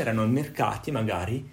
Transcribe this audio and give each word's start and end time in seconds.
c'erano 0.00 0.26
mercati 0.26 0.90
magari, 0.90 1.46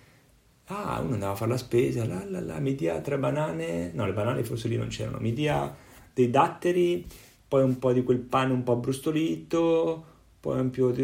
ah, 0.68 1.02
uno 1.02 1.14
andava 1.14 1.34
a 1.34 1.36
fare 1.36 1.52
la 1.52 1.58
spesa, 1.58 2.06
la, 2.06 2.24
la, 2.26 2.40
la, 2.40 2.60
mi 2.60 2.76
dia 2.76 3.02
tre 3.02 3.18
banane, 3.18 3.92
no, 3.94 4.06
le 4.06 4.14
banane 4.14 4.44
forse 4.46 4.70
lì 4.70 4.78
non 4.78 4.88
c'erano, 4.88 5.18
mi 5.20 5.34
dia 5.34 5.76
dei 6.14 6.30
datteri, 6.30 7.06
poi 7.46 7.64
un 7.64 7.78
po' 7.78 7.92
di 7.92 8.04
quel 8.04 8.20
pane 8.20 8.54
un 8.54 8.64
po' 8.64 8.78
brustolito, 8.78 10.06
poi 10.40 10.60
un 10.60 10.70
po' 10.70 10.92
di... 10.92 11.04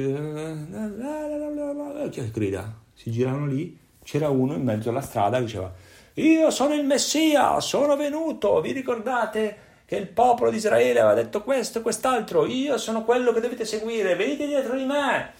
Chi 2.09 2.19
è 2.19 2.23
che 2.23 2.31
grida? 2.31 2.79
Si 2.93 3.11
giravano 3.11 3.45
lì, 3.45 3.77
c'era 4.03 4.29
uno 4.29 4.53
in 4.53 4.63
mezzo 4.63 4.89
alla 4.89 5.01
strada 5.01 5.39
che 5.39 5.43
diceva 5.43 5.73
io 6.15 6.51
sono 6.51 6.75
il 6.75 6.85
Messia, 6.85 7.59
sono 7.59 7.95
venuto, 7.95 8.61
vi 8.61 8.71
ricordate 8.71 9.57
che 9.85 9.95
il 9.95 10.07
popolo 10.07 10.51
di 10.51 10.57
Israele 10.57 10.99
aveva 10.99 11.15
detto 11.15 11.41
questo 11.41 11.79
e 11.79 11.81
quest'altro, 11.81 12.45
io 12.45 12.77
sono 12.77 13.03
quello 13.03 13.33
che 13.33 13.39
dovete 13.39 13.65
seguire, 13.65 14.15
venite 14.15 14.45
dietro 14.45 14.77
di 14.77 14.83
me, 14.83 15.31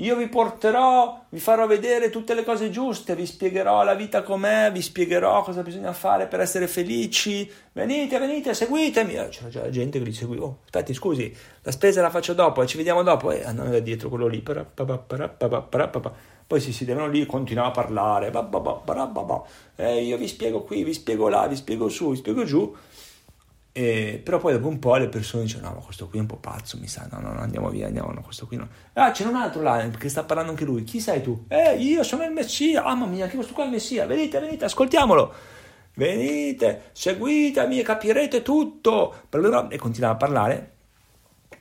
io 0.00 0.14
vi 0.14 0.28
porterò, 0.28 1.24
vi 1.28 1.40
farò 1.40 1.66
vedere 1.66 2.08
tutte 2.08 2.34
le 2.34 2.44
cose 2.44 2.70
giuste, 2.70 3.16
vi 3.16 3.26
spiegherò 3.26 3.82
la 3.82 3.94
vita 3.94 4.22
com'è, 4.22 4.70
vi 4.70 4.80
spiegherò 4.80 5.42
cosa 5.42 5.62
bisogna 5.62 5.92
fare 5.92 6.28
per 6.28 6.38
essere 6.38 6.68
felici, 6.68 7.50
venite, 7.72 8.20
venite, 8.20 8.54
seguitemi. 8.54 9.14
C'era 9.14 9.48
già 9.48 9.68
gente 9.70 9.98
che 9.98 10.08
gli 10.08 10.14
seguiva, 10.14 10.44
oh, 10.44 10.58
aspetti 10.64 10.94
scusi, 10.94 11.34
la 11.62 11.72
spesa 11.72 12.00
la 12.00 12.10
faccio 12.10 12.32
dopo, 12.32 12.64
ci 12.64 12.76
vediamo 12.76 13.02
dopo, 13.02 13.32
e 13.32 13.44
andava 13.44 13.76
dietro 13.80 14.08
quello 14.08 14.28
lì, 14.28 14.40
poi 14.40 16.60
si 16.60 16.72
sedevano 16.72 17.08
lì 17.08 17.22
e 17.22 17.26
continuava 17.26 17.68
a 17.68 17.72
parlare, 17.72 18.32
eh, 19.76 20.02
io 20.02 20.16
vi 20.16 20.28
spiego 20.28 20.62
qui, 20.62 20.84
vi 20.84 20.94
spiego 20.94 21.28
là, 21.28 21.48
vi 21.48 21.56
spiego 21.56 21.88
su, 21.88 22.10
vi 22.10 22.16
spiego 22.16 22.44
giù, 22.44 22.72
e, 23.78 24.20
però 24.24 24.38
poi 24.38 24.54
dopo 24.54 24.66
un 24.66 24.80
po' 24.80 24.96
le 24.96 25.08
persone 25.08 25.44
dicono 25.44 25.68
no 25.68 25.74
ma 25.76 25.80
questo 25.80 26.08
qui 26.08 26.18
è 26.18 26.20
un 26.20 26.26
po' 26.26 26.38
pazzo 26.38 26.78
mi 26.80 26.88
sa, 26.88 27.06
no 27.12 27.20
no, 27.20 27.32
no 27.32 27.38
andiamo 27.38 27.70
via, 27.70 27.86
andiamo, 27.86 28.10
no 28.10 28.22
questo 28.22 28.48
qui 28.48 28.56
no. 28.56 28.66
Ah 28.94 29.12
c'è 29.12 29.24
un 29.24 29.36
altro 29.36 29.62
là 29.62 29.88
che 29.96 30.08
sta 30.08 30.24
parlando 30.24 30.50
anche 30.50 30.64
lui, 30.64 30.82
chi 30.82 30.98
sei 30.98 31.22
tu? 31.22 31.44
Eh 31.46 31.76
io 31.76 32.02
sono 32.02 32.24
il 32.24 32.32
Messia, 32.32 32.82
ah, 32.82 32.96
mamma 32.96 33.12
mia 33.12 33.28
che 33.28 33.36
questo 33.36 33.54
qua 33.54 33.62
è 33.62 33.66
il 33.66 33.72
Messia, 33.74 34.04
venite, 34.04 34.40
venite, 34.40 34.64
ascoltiamolo, 34.64 35.32
venite, 35.94 36.90
seguitemi 36.90 37.78
e 37.78 37.82
capirete 37.84 38.42
tutto, 38.42 39.26
e 39.68 39.78
continuava 39.78 40.14
a 40.14 40.18
parlare 40.18 40.72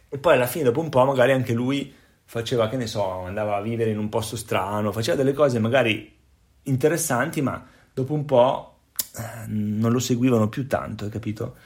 e 0.10 0.18
poi 0.18 0.34
alla 0.34 0.48
fine 0.48 0.64
dopo 0.64 0.80
un 0.80 0.90
po' 0.90 1.06
magari 1.06 1.34
anche 1.34 1.54
lui 1.54 1.94
faceva, 2.26 2.68
che 2.68 2.78
ne 2.78 2.88
so, 2.88 3.26
andava 3.26 3.58
a 3.58 3.62
vivere 3.62 3.92
in 3.92 4.00
un 4.00 4.10
posto 4.10 4.36
strano, 4.38 4.92
faceva 4.92 5.18
delle 5.18 5.34
cose 5.34 5.60
magari 5.60 6.18
interessanti, 6.64 7.42
ma 7.42 7.64
dopo 7.94 8.14
un 8.14 8.26
po' 8.26 8.78
eh, 9.18 9.46
non 9.48 9.92
lo 9.92 10.00
seguivano 10.00 10.50
più 10.50 10.66
tanto, 10.66 11.06
hai 11.06 11.12
capito? 11.12 11.58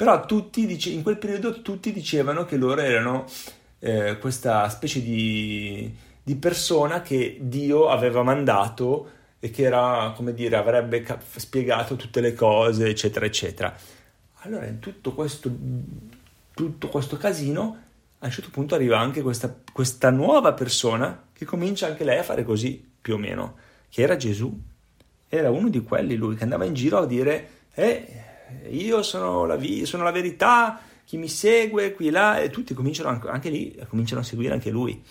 Però 0.00 0.24
tutti, 0.24 0.94
in 0.94 1.02
quel 1.02 1.18
periodo 1.18 1.60
tutti 1.60 1.92
dicevano 1.92 2.46
che 2.46 2.56
loro 2.56 2.80
erano 2.80 3.26
eh, 3.80 4.16
questa 4.18 4.66
specie 4.70 5.02
di, 5.02 5.94
di 6.22 6.36
persona 6.36 7.02
che 7.02 7.36
Dio 7.38 7.90
aveva 7.90 8.22
mandato 8.22 9.10
e 9.38 9.50
che 9.50 9.64
era, 9.64 10.14
come 10.16 10.32
dire, 10.32 10.56
avrebbe 10.56 11.04
spiegato 11.36 11.96
tutte 11.96 12.22
le 12.22 12.32
cose, 12.32 12.88
eccetera, 12.88 13.26
eccetera. 13.26 13.76
Allora, 14.36 14.64
in 14.64 14.78
tutto 14.78 15.12
questo, 15.12 15.52
tutto 16.54 16.88
questo 16.88 17.18
casino, 17.18 17.76
a 18.20 18.24
un 18.24 18.32
certo 18.32 18.48
punto 18.48 18.74
arriva 18.74 18.98
anche 18.98 19.20
questa, 19.20 19.54
questa 19.70 20.08
nuova 20.08 20.54
persona 20.54 21.24
che 21.30 21.44
comincia 21.44 21.88
anche 21.88 22.04
lei 22.04 22.16
a 22.16 22.22
fare 22.22 22.42
così, 22.42 22.82
più 23.02 23.16
o 23.16 23.18
meno, 23.18 23.56
che 23.90 24.00
era 24.00 24.16
Gesù. 24.16 24.50
Era 25.28 25.50
uno 25.50 25.68
di 25.68 25.82
quelli 25.82 26.14
lui 26.16 26.36
che 26.36 26.44
andava 26.44 26.64
in 26.64 26.72
giro 26.72 26.96
a 26.96 27.06
dire, 27.06 27.48
eh, 27.74 28.28
io 28.70 29.02
sono 29.02 29.46
la, 29.46 29.56
vi- 29.56 29.84
sono 29.86 30.02
la 30.02 30.10
verità, 30.10 30.80
chi 31.04 31.16
mi 31.16 31.28
segue 31.28 31.92
qui 31.92 32.08
e 32.08 32.10
là, 32.10 32.40
e 32.40 32.50
tutti 32.50 32.74
cominciano 32.74 33.08
anche, 33.08 33.28
anche 33.28 33.50
lì, 33.50 33.78
cominciano 33.88 34.20
a 34.20 34.24
seguire 34.24 34.52
anche 34.52 34.70
lui. 34.70 35.02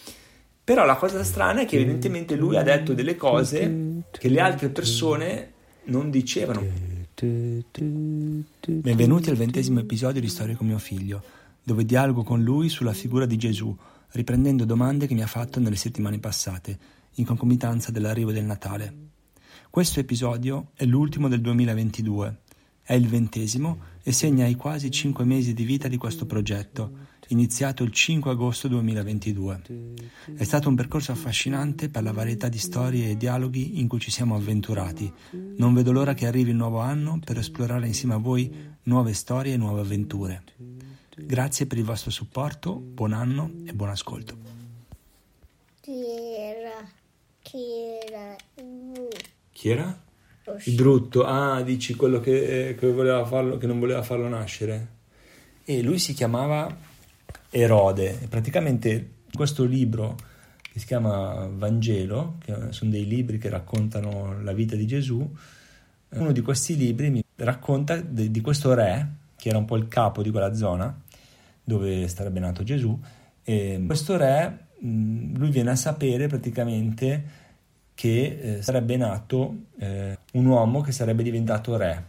Però 0.63 0.85
la 0.85 0.95
cosa 0.95 1.23
strana 1.23 1.61
è 1.61 1.65
che 1.65 1.77
evidentemente 1.77 2.35
lui 2.35 2.55
ha 2.55 2.63
detto 2.63 2.93
delle 2.93 3.15
cose 3.15 4.03
che 4.11 4.29
le 4.29 4.39
altre 4.39 4.69
persone 4.69 5.53
non 5.85 6.09
dicevano. 6.09 6.63
Benvenuti 8.65 9.29
al 9.29 9.35
ventesimo 9.35 9.79
episodio 9.79 10.21
di 10.21 10.27
Storia 10.27 10.55
con 10.55 10.67
mio 10.67 10.77
figlio 10.77 11.37
dove 11.69 11.85
dialogo 11.85 12.23
con 12.23 12.41
lui 12.41 12.67
sulla 12.67 12.93
figura 12.93 13.27
di 13.27 13.37
Gesù, 13.37 13.75
riprendendo 14.13 14.65
domande 14.65 15.05
che 15.05 15.13
mi 15.13 15.21
ha 15.21 15.27
fatto 15.27 15.59
nelle 15.59 15.75
settimane 15.75 16.17
passate, 16.17 16.77
in 17.15 17.25
concomitanza 17.25 17.91
dell'arrivo 17.91 18.31
del 18.31 18.45
Natale. 18.45 18.93
Questo 19.69 19.99
episodio 19.99 20.71
è 20.73 20.85
l'ultimo 20.85 21.27
del 21.27 21.41
2022, 21.41 22.37
è 22.89 22.95
il 22.95 23.07
ventesimo 23.07 23.81
e 24.01 24.11
segna 24.11 24.47
i 24.47 24.55
quasi 24.55 24.89
cinque 24.89 25.23
mesi 25.23 25.53
di 25.53 25.63
vita 25.63 25.87
di 25.87 25.97
questo 25.97 26.25
progetto, 26.25 26.91
iniziato 27.27 27.83
il 27.83 27.91
5 27.91 28.31
agosto 28.31 28.67
2022. 28.67 29.61
È 30.35 30.43
stato 30.43 30.69
un 30.69 30.75
percorso 30.75 31.11
affascinante 31.11 31.89
per 31.89 32.01
la 32.01 32.11
varietà 32.11 32.49
di 32.49 32.57
storie 32.57 33.11
e 33.11 33.15
dialoghi 33.15 33.79
in 33.79 33.87
cui 33.87 33.99
ci 33.99 34.09
siamo 34.09 34.33
avventurati. 34.33 35.13
Non 35.57 35.75
vedo 35.75 35.91
l'ora 35.91 36.15
che 36.15 36.25
arrivi 36.25 36.49
il 36.49 36.55
nuovo 36.55 36.79
anno 36.79 37.19
per 37.23 37.37
esplorare 37.37 37.85
insieme 37.85 38.15
a 38.15 38.17
voi 38.17 38.51
nuove 38.81 39.13
storie 39.13 39.53
e 39.53 39.57
nuove 39.57 39.81
avventure. 39.81 40.41
Grazie 41.15 41.67
per 41.67 41.77
il 41.77 41.83
vostro 41.83 42.09
supporto, 42.09 42.73
buon 42.73 43.13
anno 43.13 43.51
e 43.65 43.73
buon 43.73 43.89
ascolto. 43.89 44.35
Chi 45.79 46.01
era? 46.35 46.89
Chi 47.43 47.65
era? 48.03 48.35
Chi 49.51 49.69
era? 49.69 50.07
Il 50.63 50.75
brutto, 50.75 51.23
ah, 51.25 51.61
dici 51.61 51.95
quello 51.95 52.19
che, 52.19 52.75
che, 52.77 52.91
voleva 52.91 53.25
farlo, 53.25 53.57
che 53.57 53.67
non 53.67 53.79
voleva 53.79 54.01
farlo 54.01 54.27
nascere. 54.27 54.87
E 55.63 55.81
lui 55.81 55.99
si 55.99 56.13
chiamava 56.13 56.75
Erode. 57.49 58.27
praticamente 58.29 59.17
questo 59.31 59.63
libro 59.63 60.15
che 60.71 60.79
si 60.79 60.85
chiama 60.85 61.49
Vangelo, 61.51 62.37
che 62.43 62.55
sono 62.69 62.91
dei 62.91 63.05
libri 63.05 63.37
che 63.37 63.49
raccontano 63.49 64.41
la 64.41 64.53
vita 64.53 64.75
di 64.75 64.85
Gesù, 64.85 65.27
uno 66.09 66.31
di 66.31 66.41
questi 66.41 66.75
libri 66.75 67.09
mi 67.09 67.23
racconta 67.35 67.97
di, 67.97 68.31
di 68.31 68.41
questo 68.41 68.73
re, 68.73 69.07
che 69.35 69.49
era 69.49 69.57
un 69.57 69.65
po' 69.65 69.77
il 69.77 69.87
capo 69.87 70.21
di 70.21 70.31
quella 70.31 70.53
zona, 70.53 70.95
dove 71.63 72.07
sarebbe 72.07 72.39
nato 72.39 72.63
Gesù. 72.63 72.99
E 73.43 73.83
questo 73.85 74.17
re, 74.17 74.67
lui 74.79 75.49
viene 75.49 75.71
a 75.71 75.75
sapere 75.75 76.27
praticamente 76.27 77.38
che 77.99 78.39
eh, 78.41 78.61
sarebbe 78.61 78.95
nato 78.95 79.55
eh, 79.77 80.17
un 80.31 80.45
uomo 80.45 80.79
che 80.79 80.93
sarebbe 80.93 81.21
diventato 81.21 81.75
re, 81.75 82.05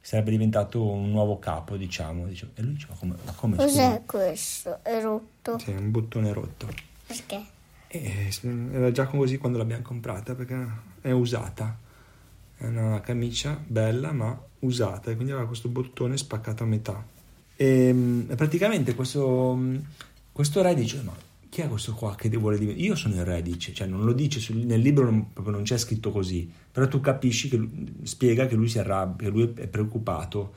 sarebbe 0.00 0.30
diventato 0.30 0.82
un 0.82 1.10
nuovo 1.10 1.38
capo, 1.38 1.76
diciamo. 1.76 2.24
diciamo. 2.24 2.52
E 2.54 2.62
lui 2.62 2.72
dice, 2.72 2.86
ma 2.88 2.96
come, 2.96 3.14
ma 3.22 3.32
come 3.32 3.56
Cos'è 3.56 3.68
scusa? 3.68 4.02
questo? 4.06 4.78
È 4.82 5.02
rotto? 5.02 5.58
Sì, 5.58 5.72
è 5.72 5.76
un 5.76 5.90
bottone 5.90 6.32
rotto. 6.32 6.66
Perché? 7.06 7.44
E 7.88 8.30
era 8.72 8.90
già 8.90 9.04
così 9.04 9.36
quando 9.36 9.58
l'abbiamo 9.58 9.82
comprata, 9.82 10.34
perché 10.34 10.66
è 11.02 11.10
usata. 11.10 11.76
È 12.56 12.64
una 12.64 13.02
camicia 13.02 13.62
bella, 13.66 14.12
ma 14.12 14.34
usata, 14.60 15.10
e 15.10 15.14
quindi 15.14 15.32
aveva 15.32 15.46
questo 15.46 15.68
bottone 15.68 16.16
spaccato 16.16 16.62
a 16.62 16.66
metà. 16.66 17.04
E 17.54 18.24
praticamente 18.34 18.94
questo, 18.94 19.58
questo 20.32 20.62
re 20.62 20.74
dice: 20.74 21.02
Ma 21.02 21.12
chi 21.54 21.60
è 21.60 21.68
questo 21.68 21.94
qua 21.94 22.16
che 22.16 22.28
vuole 22.30 22.58
diventare? 22.58 22.84
Io 22.84 22.96
sono 22.96 23.14
il 23.14 23.24
re, 23.24 23.40
dice, 23.40 23.72
cioè 23.72 23.86
non 23.86 24.04
lo 24.04 24.12
dice 24.12 24.52
nel 24.54 24.80
libro, 24.80 25.04
non, 25.04 25.32
proprio 25.32 25.54
non 25.54 25.62
c'è 25.62 25.78
scritto 25.78 26.10
così, 26.10 26.50
però 26.72 26.88
tu 26.88 27.00
capisci 27.00 27.48
che 27.48 27.68
spiega 28.02 28.48
che 28.48 28.56
lui 28.56 28.66
si 28.68 28.80
arrabbia, 28.80 29.28
che 29.28 29.32
lui 29.32 29.52
è 29.54 29.68
preoccupato 29.68 30.52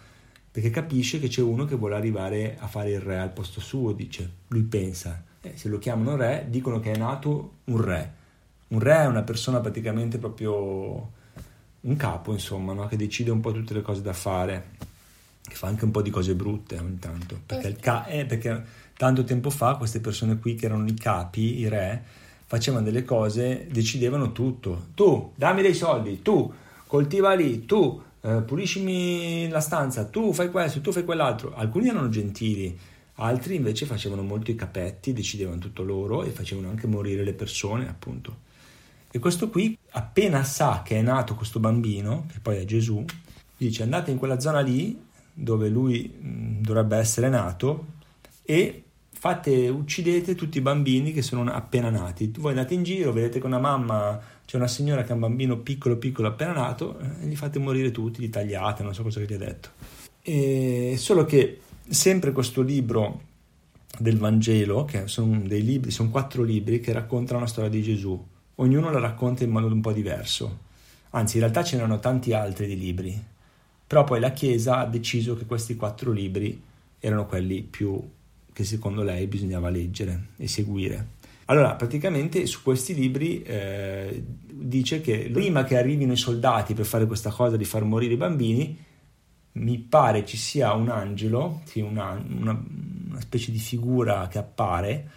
perché 0.50 0.72
capisce 0.72 1.20
che 1.20 1.28
c'è 1.28 1.44
uno 1.44 1.66
che 1.66 1.76
vuole 1.76 1.94
arrivare 1.94 2.58
a 2.58 2.66
fare 2.66 2.90
il 2.90 3.00
re 3.00 3.20
al 3.20 3.32
posto 3.32 3.60
suo, 3.60 3.92
dice, 3.92 4.28
lui 4.48 4.64
pensa, 4.64 5.24
eh, 5.42 5.52
se 5.56 5.70
lo 5.70 5.78
chiamano 5.78 6.16
re, 6.16 6.48
dicono 6.50 6.80
che 6.80 6.92
è 6.92 6.98
nato 6.98 7.58
un 7.66 7.80
re. 7.80 8.14
Un 8.70 8.80
re 8.80 8.96
è 8.96 9.06
una 9.06 9.22
persona 9.22 9.60
praticamente 9.60 10.18
proprio 10.18 11.12
un 11.80 11.96
capo, 11.96 12.32
insomma, 12.32 12.74
no? 12.74 12.88
che 12.88 12.98
decide 12.98 13.30
un 13.30 13.40
po' 13.40 13.52
tutte 13.52 13.76
le 13.76 13.84
cose 13.84 14.02
da 14.02 14.14
fare 14.14 14.70
che 15.48 15.56
fa 15.56 15.68
anche 15.68 15.86
un 15.86 15.92
po' 15.92 16.02
di 16.02 16.10
cose 16.10 16.36
brutte 16.36 16.78
ogni 16.78 17.00
tanto, 17.00 17.40
perché, 17.46 17.76
ca- 17.76 18.06
eh, 18.08 18.26
perché 18.26 18.66
tanto 18.98 19.24
tempo 19.24 19.52
fa 19.52 19.76
queste 19.76 20.00
persone 20.00 20.40
qui 20.40 20.56
che 20.56 20.66
erano 20.66 20.88
i 20.88 20.96
capi, 20.96 21.60
i 21.60 21.70
re, 21.70 22.04
facevano 22.46 22.84
delle 22.84 23.04
cose, 23.04 23.68
decidevano 23.70 24.32
tutto. 24.32 24.88
Tu, 24.96 25.34
dammi 25.36 25.62
dei 25.62 25.76
soldi, 25.76 26.22
tu, 26.22 26.52
coltiva 26.88 27.34
lì, 27.34 27.66
tu, 27.66 28.02
eh, 28.22 28.42
puliscimi 28.42 29.48
la 29.50 29.60
stanza, 29.60 30.06
tu 30.06 30.34
fai 30.34 30.50
questo, 30.50 30.82
tu 30.82 30.92
fai 30.92 31.06
quell'altro. 31.06 31.54
Alcuni 31.54 31.90
erano 31.90 32.10
gentili, 32.10 32.76
altri 33.16 33.56
invece 33.56 33.86
facevano 33.86 34.24
molto 34.24 34.50
i 34.50 34.56
capetti, 34.56 35.14
decidevano 35.14 35.60
tutto 35.60 35.84
loro 35.84 36.24
e 36.24 36.32
facevano 36.32 36.70
anche 36.70 36.88
morire 36.88 37.24
le 37.24 37.34
persone, 37.34 37.88
appunto. 37.88 38.46
E 39.12 39.20
questo 39.20 39.50
qui, 39.50 39.78
appena 39.92 40.44
sa 40.44 40.82
che 40.84 40.98
è 40.98 41.02
nato 41.02 41.36
questo 41.36 41.60
bambino, 41.60 42.26
che 42.32 42.40
poi 42.42 42.58
è 42.58 42.66
Gesù, 42.66 43.06
dice 43.56 43.84
andate 43.84 44.10
in 44.10 44.18
quella 44.18 44.40
zona 44.40 44.60
lì 44.60 45.06
dove 45.34 45.70
lui 45.70 46.08
mh, 46.08 46.62
dovrebbe 46.62 46.98
essere 46.98 47.30
nato 47.30 47.96
e 48.44 48.84
fate, 49.20 49.68
uccidete 49.68 50.36
tutti 50.36 50.60
i 50.60 50.62
bambini 50.62 51.12
che 51.12 51.24
sono 51.24 51.52
appena 51.52 51.90
nati. 51.90 52.32
Voi 52.38 52.52
andate 52.52 52.76
in 52.76 52.84
giro, 52.84 53.12
vedete 53.12 53.40
che 53.40 53.48
una 53.48 53.58
mamma, 53.58 54.22
c'è 54.46 54.58
una 54.58 54.68
signora 54.68 55.04
che 55.04 55.12
ha 55.12 55.16
un 55.16 55.22
bambino 55.22 55.58
piccolo 55.58 55.98
piccolo 55.98 56.28
appena 56.28 56.54
nato 56.54 57.00
eh, 57.00 57.24
e 57.24 57.26
li 57.26 57.36
fate 57.36 57.58
morire 57.58 57.90
tutti, 57.90 58.22
li 58.22 58.30
tagliate, 58.30 58.84
non 58.84 58.94
so 58.94 59.02
cosa 59.02 59.20
gli 59.20 59.34
ha 59.34 59.38
detto. 59.38 59.70
E 60.22 60.96
solo 60.98 61.26
che 61.26 61.62
sempre 61.90 62.32
questo 62.32 62.62
libro 62.62 63.22
del 63.98 64.20
Vangelo, 64.20 64.86
che 64.86 65.08
sono 65.08 65.42
dei 65.44 65.64
libri, 65.64 65.90
sono 65.90 66.12
quattro 66.12 66.44
libri 66.44 66.80
che 66.80 66.94
raccontano 66.94 67.40
la 67.40 67.48
storia 67.48 67.72
di 67.72 67.82
Gesù, 67.82 68.24
ognuno 68.56 68.92
la 68.92 69.00
racconta 69.00 69.44
in 69.44 69.50
modo 69.50 69.66
un 69.66 69.82
po' 69.82 69.94
diverso. 69.94 70.66
Anzi, 71.12 71.38
in 71.38 71.42
realtà 71.42 71.64
ce 71.64 71.76
n'erano 71.76 72.00
tanti 72.00 72.34
altri 72.34 72.68
di 72.68 72.78
libri, 72.78 73.20
però 73.88 74.04
poi 74.04 74.20
la 74.20 74.32
Chiesa 74.32 74.78
ha 74.78 74.86
deciso 74.86 75.36
che 75.36 75.48
questi 75.48 75.76
quattro 75.76 76.12
libri 76.12 76.62
erano 77.00 77.26
quelli 77.26 77.64
più 77.64 78.00
che 78.58 78.64
secondo 78.64 79.04
lei 79.04 79.28
bisognava 79.28 79.70
leggere 79.70 80.30
e 80.36 80.48
seguire. 80.48 81.10
Allora, 81.46 81.76
praticamente 81.76 82.48
su 82.48 82.64
questi 82.64 82.96
libri 82.96 83.44
eh, 83.44 84.24
dice 84.52 85.00
che 85.00 85.30
prima 85.32 85.64
che 85.64 85.78
arrivino 85.78 86.14
i 86.14 86.18
soldati 86.18 86.74
per 86.74 86.86
fare 86.86 87.06
questa 87.06 87.30
cosa 87.30 87.56
di 87.56 87.66
far 87.66 87.84
morire 87.84 88.16
i 88.16 88.18
bambini, 88.18 88.76
mi 89.52 89.78
pare 89.78 90.26
ci 90.26 90.38
sia 90.38 90.74
un 90.74 90.90
angelo, 90.90 91.62
sì, 91.66 91.82
una, 91.82 92.20
una, 92.28 92.60
una 93.10 93.22
specie 93.22 93.52
di 93.52 93.60
figura 93.60 94.28
che 94.28 94.40
appare, 94.40 95.08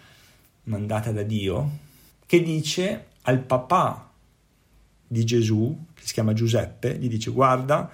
mandata 0.65 1.11
da 1.11 1.23
Dio, 1.23 1.79
che 2.27 2.43
dice 2.43 3.07
al 3.23 3.39
papà 3.39 4.11
di 5.07 5.25
Gesù, 5.25 5.85
che 5.95 6.03
si 6.05 6.13
chiama 6.13 6.33
Giuseppe, 6.33 6.95
gli 6.95 7.09
dice 7.09 7.31
guarda 7.31 7.89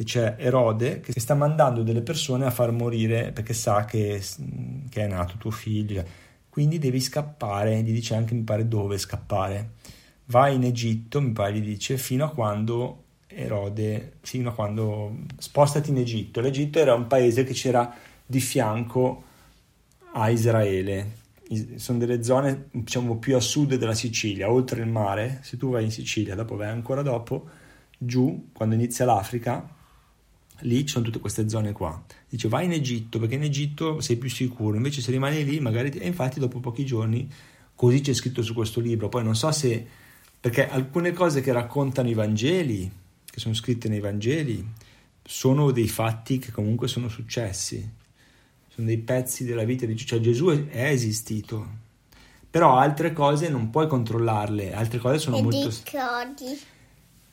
che 0.00 0.04
c'è 0.04 0.36
Erode 0.38 1.00
che 1.00 1.20
sta 1.20 1.34
mandando 1.34 1.82
delle 1.82 2.00
persone 2.00 2.46
a 2.46 2.50
far 2.50 2.72
morire 2.72 3.32
perché 3.32 3.52
sa 3.52 3.84
che, 3.84 4.22
che 4.88 5.04
è 5.04 5.06
nato 5.06 5.34
tuo 5.36 5.50
figlio, 5.50 6.02
quindi 6.48 6.78
devi 6.78 7.00
scappare, 7.00 7.82
gli 7.82 7.92
dice 7.92 8.14
anche 8.14 8.32
mi 8.32 8.40
pare 8.40 8.66
dove 8.66 8.96
scappare. 8.96 9.72
Vai 10.26 10.54
in 10.54 10.64
Egitto, 10.64 11.20
mi 11.20 11.32
pare 11.32 11.52
gli 11.52 11.60
dice, 11.60 11.98
fino 11.98 12.24
a 12.24 12.30
quando 12.30 13.02
Erode, 13.26 14.14
fino 14.22 14.48
a 14.48 14.54
quando 14.54 15.18
spostati 15.36 15.90
in 15.90 15.98
Egitto. 15.98 16.40
L'Egitto 16.40 16.78
era 16.78 16.94
un 16.94 17.06
paese 17.06 17.44
che 17.44 17.52
c'era 17.52 17.94
di 18.24 18.40
fianco 18.40 19.24
a 20.12 20.30
Israele. 20.30 21.18
Sono 21.74 21.98
delle 21.98 22.22
zone 22.22 22.68
diciamo 22.70 23.18
più 23.18 23.36
a 23.36 23.40
sud 23.40 23.74
della 23.74 23.94
Sicilia, 23.94 24.50
oltre 24.50 24.80
il 24.80 24.88
mare. 24.88 25.40
Se 25.42 25.58
tu 25.58 25.68
vai 25.68 25.84
in 25.84 25.90
Sicilia, 25.90 26.34
dopo 26.34 26.56
vai 26.56 26.68
ancora 26.68 27.02
dopo, 27.02 27.48
giù, 27.98 28.48
quando 28.52 28.74
inizia 28.74 29.04
l'Africa, 29.04 29.76
lì 30.60 30.80
ci 30.80 30.88
sono 30.88 31.04
tutte 31.04 31.20
queste 31.20 31.48
zone 31.48 31.72
qua. 31.72 32.02
Dice 32.28 32.48
vai 32.48 32.64
in 32.66 32.72
Egitto 32.72 33.18
perché 33.18 33.34
in 33.34 33.42
Egitto 33.42 34.00
sei 34.00 34.16
più 34.16 34.28
sicuro, 34.28 34.76
invece 34.76 35.00
se 35.00 35.10
rimani 35.10 35.44
lì 35.44 35.60
magari... 35.60 35.90
E 35.90 36.06
infatti 36.06 36.40
dopo 36.40 36.60
pochi 36.60 36.84
giorni, 36.84 37.28
così 37.74 38.00
c'è 38.00 38.12
scritto 38.12 38.42
su 38.42 38.54
questo 38.54 38.80
libro, 38.80 39.08
poi 39.08 39.24
non 39.24 39.36
so 39.36 39.50
se... 39.52 39.86
perché 40.40 40.68
alcune 40.68 41.12
cose 41.12 41.40
che 41.40 41.52
raccontano 41.52 42.08
i 42.08 42.14
Vangeli 42.14 42.90
che 43.30 43.38
sono 43.38 43.54
scritte 43.54 43.88
nei 43.88 44.00
Vangeli 44.00 44.66
sono 45.22 45.70
dei 45.70 45.86
fatti 45.86 46.38
che 46.38 46.50
comunque 46.50 46.88
sono 46.88 47.08
successi, 47.08 47.88
sono 48.68 48.86
dei 48.86 48.98
pezzi 48.98 49.44
della 49.44 49.64
vita 49.64 49.86
di 49.86 49.94
Gesù, 49.94 50.06
cioè 50.06 50.20
Gesù 50.20 50.68
è 50.68 50.90
esistito, 50.90 51.68
però 52.50 52.76
altre 52.76 53.12
cose 53.12 53.48
non 53.48 53.70
puoi 53.70 53.86
controllarle, 53.86 54.74
altre 54.74 54.98
cose 54.98 55.18
sono 55.18 55.36
e 55.36 55.42
molto... 55.42 55.68
Chiodi. 55.84 56.58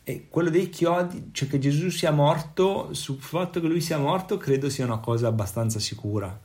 E 0.09 0.27
quello 0.29 0.49
dei 0.49 0.69
chiodi, 0.69 1.31
cioè 1.33 1.49
che 1.49 1.59
Gesù 1.59 1.89
sia 1.89 2.11
morto, 2.11 2.93
sul 2.93 3.19
fatto 3.19 3.59
che 3.59 3.67
lui 3.67 3.81
sia 3.81 3.97
morto, 3.97 4.37
credo 4.37 4.69
sia 4.69 4.85
una 4.85 4.99
cosa 4.99 5.27
abbastanza 5.27 5.79
sicura. 5.79 6.39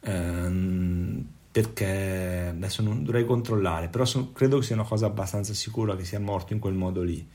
Ehm, 0.00 1.26
perché 1.50 2.48
adesso 2.50 2.82
non 2.82 3.04
dovrei 3.04 3.24
controllare, 3.24 3.88
però 3.88 4.04
sono, 4.04 4.32
credo 4.32 4.58
che 4.58 4.66
sia 4.66 4.74
una 4.74 4.84
cosa 4.84 5.06
abbastanza 5.06 5.54
sicura 5.54 5.96
che 5.96 6.04
sia 6.04 6.20
morto 6.20 6.52
in 6.52 6.58
quel 6.58 6.74
modo 6.74 7.00
lì. 7.00 7.26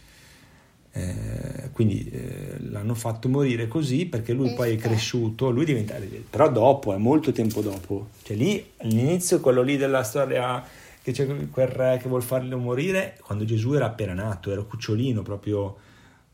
Eh, 0.92 1.72
quindi 1.72 2.07
eh, 2.12 2.57
l'hanno 2.60 2.94
fatto 2.94 3.27
morire 3.27 3.68
così 3.68 4.06
perché 4.06 4.34
lui 4.34 4.54
poi 4.54 4.75
è 4.75 4.77
cresciuto, 4.77 5.50
lui 5.50 5.66
diventa, 5.66 5.95
però 6.30 6.51
dopo, 6.51 6.94
è 6.94 6.98
molto 6.98 7.31
tempo 7.31 7.62
dopo, 7.62 8.10
cioè 8.22 8.38
lì 8.38 8.63
all'inizio 8.77 9.39
quello 9.39 9.63
lì 9.63 9.77
della 9.77 10.04
storia 10.04 10.63
che 11.01 11.12
c'è 11.12 11.25
quel 11.50 11.68
re 11.68 11.98
che 12.01 12.07
vuol 12.07 12.21
farlo 12.21 12.57
morire, 12.57 13.18
quando 13.21 13.44
Gesù 13.44 13.74
era 13.74 13.86
appena 13.86 14.13
nato, 14.13 14.51
era 14.51 14.62
cucciolino 14.62 15.24
proprio, 15.24 15.77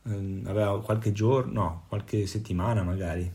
eh, 0.04 0.42
aveva 0.44 0.80
qualche 0.82 1.12
giorno, 1.12 1.52
no, 1.52 1.84
qualche 1.88 2.26
settimana 2.26 2.82
magari, 2.82 3.30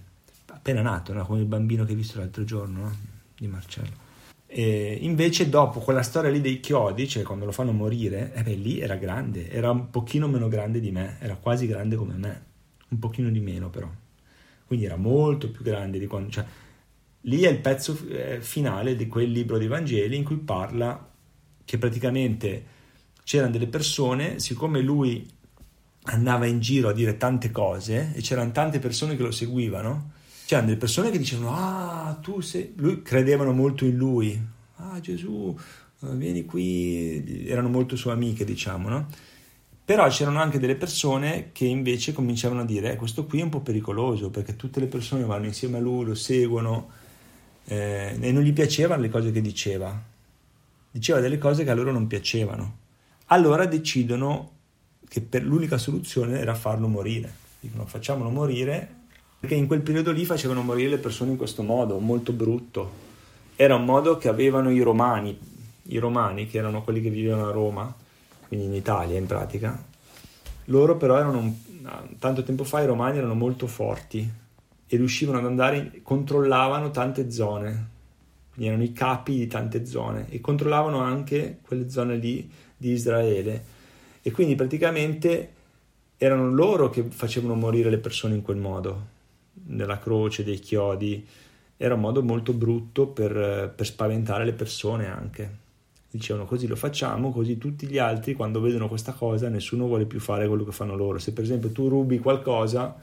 appena 0.47 0.81
nato, 0.81 1.12
no? 1.13 1.25
come 1.25 1.39
il 1.39 1.45
bambino 1.45 1.85
che 1.85 1.91
hai 1.91 1.97
visto 1.97 2.19
l'altro 2.19 2.44
giorno 2.44 2.81
no? 2.81 2.95
di 3.35 3.47
Marcello. 3.47 4.01
E 4.45 5.00
invece 5.01 5.50
dopo 5.50 5.80
quella 5.80 6.03
storia 6.03 6.30
lì 6.30 6.39
dei 6.39 6.59
chiodi, 6.59 7.07
cioè 7.07 7.24
quando 7.24 7.45
lo 7.45 7.51
fanno 7.51 7.71
morire, 7.71 8.31
eh 8.35 8.44
beh, 8.44 8.53
lì 8.53 8.80
era 8.80 8.95
grande, 8.95 9.50
era 9.50 9.71
un 9.71 9.89
pochino 9.89 10.27
meno 10.27 10.47
grande 10.47 10.80
di 10.80 10.91
me, 10.91 11.18
era 11.19 11.35
quasi 11.35 11.65
grande 11.65 11.95
come 11.95 12.13
me, 12.13 12.44
un 12.89 13.00
pochino 13.00 13.30
di 13.30 13.39
meno 13.39 13.71
però. 13.71 13.89
Quindi 14.68 14.85
era 14.85 14.95
molto 14.95 15.50
più 15.50 15.63
grande 15.63 15.97
di 15.97 16.06
quando... 16.06 16.30
Cioè, 16.30 16.45
lì 17.21 17.41
è 17.41 17.50
il 17.50 17.59
pezzo 17.59 17.97
eh, 18.09 18.41
finale 18.41 18.95
di 18.95 19.07
quel 19.07 19.31
libro 19.31 19.57
dei 19.57 19.68
Vangeli 19.68 20.15
in 20.15 20.24
cui 20.24 20.38
parla 20.38 21.12
che 21.65 21.77
praticamente 21.77 22.65
c'erano 23.24 23.51
delle 23.51 23.68
persone, 23.68 24.39
siccome 24.39 24.81
lui 24.81 25.27
andava 26.04 26.45
in 26.45 26.60
giro 26.60 26.89
a 26.89 26.94
dire 26.94 27.18
tante 27.18 27.51
cose 27.51 28.12
e 28.13 28.21
c'erano 28.21 28.51
tante 28.51 28.80
persone 28.80 29.15
che 29.15 29.24
lo 29.24 29.31
seguivano, 29.31 30.12
c'erano 30.45 30.68
delle 30.68 30.80
persone 30.80 31.10
che 31.12 31.18
dicevano, 31.18 31.56
ah, 31.56 32.18
tu 32.21 32.42
sei... 32.42 32.74
Lui 32.75 33.01
credevano 33.01 33.54
molto 33.54 33.86
in 33.86 33.95
lui. 33.95 34.39
Ah, 34.75 35.00
Gesù, 35.00 35.57
eh, 36.01 36.15
vieni 36.15 36.45
qui. 36.45 37.45
Erano 37.48 37.69
molto 37.69 37.95
sue 37.95 38.12
amiche, 38.12 38.44
diciamo, 38.44 38.89
no? 38.89 39.07
Però 39.86 40.07
c'erano 40.07 40.42
anche 40.42 40.59
delle 40.59 40.75
persone 40.75 41.50
che 41.51 41.66
invece 41.66 42.13
cominciavano 42.13 42.62
a 42.62 42.66
dire, 42.66 42.94
eh, 42.94 42.95
questo 42.95 43.25
qui 43.25 43.39
è 43.39 43.44
un 43.44 43.50
po' 43.50 43.62
pericoloso, 43.62 44.30
perché 44.30 44.56
tutte 44.56 44.80
le 44.80 44.88
persone 44.88 45.25
vanno 45.25 45.45
insieme 45.45 45.77
a 45.77 45.81
lui, 45.81 46.06
lo 46.06 46.16
seguono, 46.16 46.89
eh, 47.66 48.18
e 48.19 48.31
non 48.31 48.44
gli 48.44 48.54
piacevano 48.54 49.01
le 49.01 49.09
cose 49.09 49.31
che 49.31 49.42
diceva. 49.42 50.12
Diceva 50.94 51.19
delle 51.19 51.40
cose 51.40 51.63
che 51.63 51.72
a 51.72 51.74
loro 51.74 51.92
non 51.92 52.06
piacevano. 52.06 52.78
Allora 53.25 53.66
decidono 53.66 54.51
che 55.07 55.22
per 55.22 55.42
l'unica 55.42 55.80
soluzione 55.80 56.40
era 56.40 56.54
farlo 56.54 56.88
morire. 56.88 57.34
Dicono, 57.60 57.88
facciamolo 57.88 58.30
morire 58.30 59.01
perché 59.40 59.56
in 59.56 59.66
quel 59.66 59.81
periodo 59.81 60.12
lì 60.12 60.24
facevano 60.24 60.62
morire 60.62 60.92
le 60.92 60.98
persone 61.00 61.31
in 61.31 61.38
questo 61.38 61.63
modo, 61.63 61.98
molto 61.98 62.31
brutto. 62.31 62.92
Era 63.56 63.74
un 63.74 63.86
modo 63.86 64.18
che 64.18 64.28
avevano 64.28 64.69
i 64.69 64.81
romani, 64.81 65.36
i 65.88 65.98
romani 65.98 66.45
che 66.45 66.60
erano 66.60 66.84
quelli 66.84 67.01
che 67.01 67.10
vivevano 67.10 67.48
a 67.48 67.51
Roma, 67.51 67.92
quindi 68.48 68.68
in 68.68 68.74
Italia 68.75 69.18
in 69.18 69.25
pratica. 69.25 69.84
Loro 70.66 70.95
però 70.95 71.18
erano, 71.18 71.57
tanto 72.19 72.44
tempo 72.44 72.63
fa 72.63 72.84
i 72.84 72.86
romani 72.86 73.18
erano 73.18 73.34
molto 73.34 73.66
forti 73.66 74.31
e 74.86 74.95
riuscivano 74.95 75.40
ad 75.40 75.45
andare, 75.45 76.01
controllavano 76.04 76.92
tante 76.92 77.31
zone, 77.31 77.90
quindi 78.54 78.72
erano 78.72 78.84
i 78.84 78.94
capi 78.94 79.36
di 79.38 79.48
tante 79.48 79.86
zone 79.86 80.28
e 80.30 80.40
controllavano 80.40 81.00
anche 81.00 81.60
quelle 81.62 81.90
zone 81.90 82.18
lì 82.18 82.50
di 82.78 82.92
Israele 82.92 83.64
e 84.22 84.32
quindi 84.32 84.56
praticamente 84.56 85.52
erano 86.18 86.52
loro 86.52 86.90
che 86.90 87.04
facevano 87.04 87.56
morire 87.56 87.90
le 87.90 87.98
persone 87.98 88.36
in 88.36 88.42
quel 88.42 88.57
modo 88.57 89.12
della 89.52 90.00
croce, 90.00 90.44
dei 90.44 90.60
chiodi, 90.60 91.26
era 91.78 91.95
un 91.95 92.00
modo 92.00 92.22
molto 92.22 92.54
brutto 92.54 93.07
per, 93.07 93.74
per 93.76 93.86
spaventare 93.86 94.45
le 94.45 94.54
persone 94.54 95.07
anche. 95.07 95.62
Dicevano 96.10 96.45
così 96.45 96.68
lo 96.68 96.76
facciamo, 96.76 97.31
così 97.31 97.57
tutti 97.57 97.88
gli 97.88 97.98
altri 97.98 98.36
quando 98.36 98.62
vedono 98.62 98.88
questa 98.88 99.14
cosa 99.14 99.50
nessuno 99.50 99.88
vuole 99.88 100.06
più 100.06 100.19
fare 100.19 100.48
quello 100.48 100.64
che 100.64 100.72
fanno 100.72 100.95
loro. 100.95 101.18
Se 101.18 101.33
per 101.33 101.44
esempio 101.44 101.72
tu 101.72 101.90
rubi 101.90 102.19
qualcosa, 102.19 102.95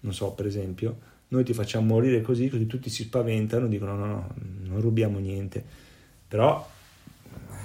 non 0.00 0.12
so 0.12 0.30
per 0.32 0.46
esempio, 0.46 0.96
noi 1.34 1.44
ti 1.44 1.52
facciamo 1.52 1.86
morire 1.86 2.22
così, 2.22 2.48
così 2.48 2.66
tutti 2.66 2.90
si 2.90 3.04
spaventano, 3.04 3.66
dicono 3.66 3.94
no, 3.94 4.06
no, 4.06 4.34
non 4.64 4.80
rubiamo 4.80 5.18
niente. 5.18 5.62
Però 6.26 6.68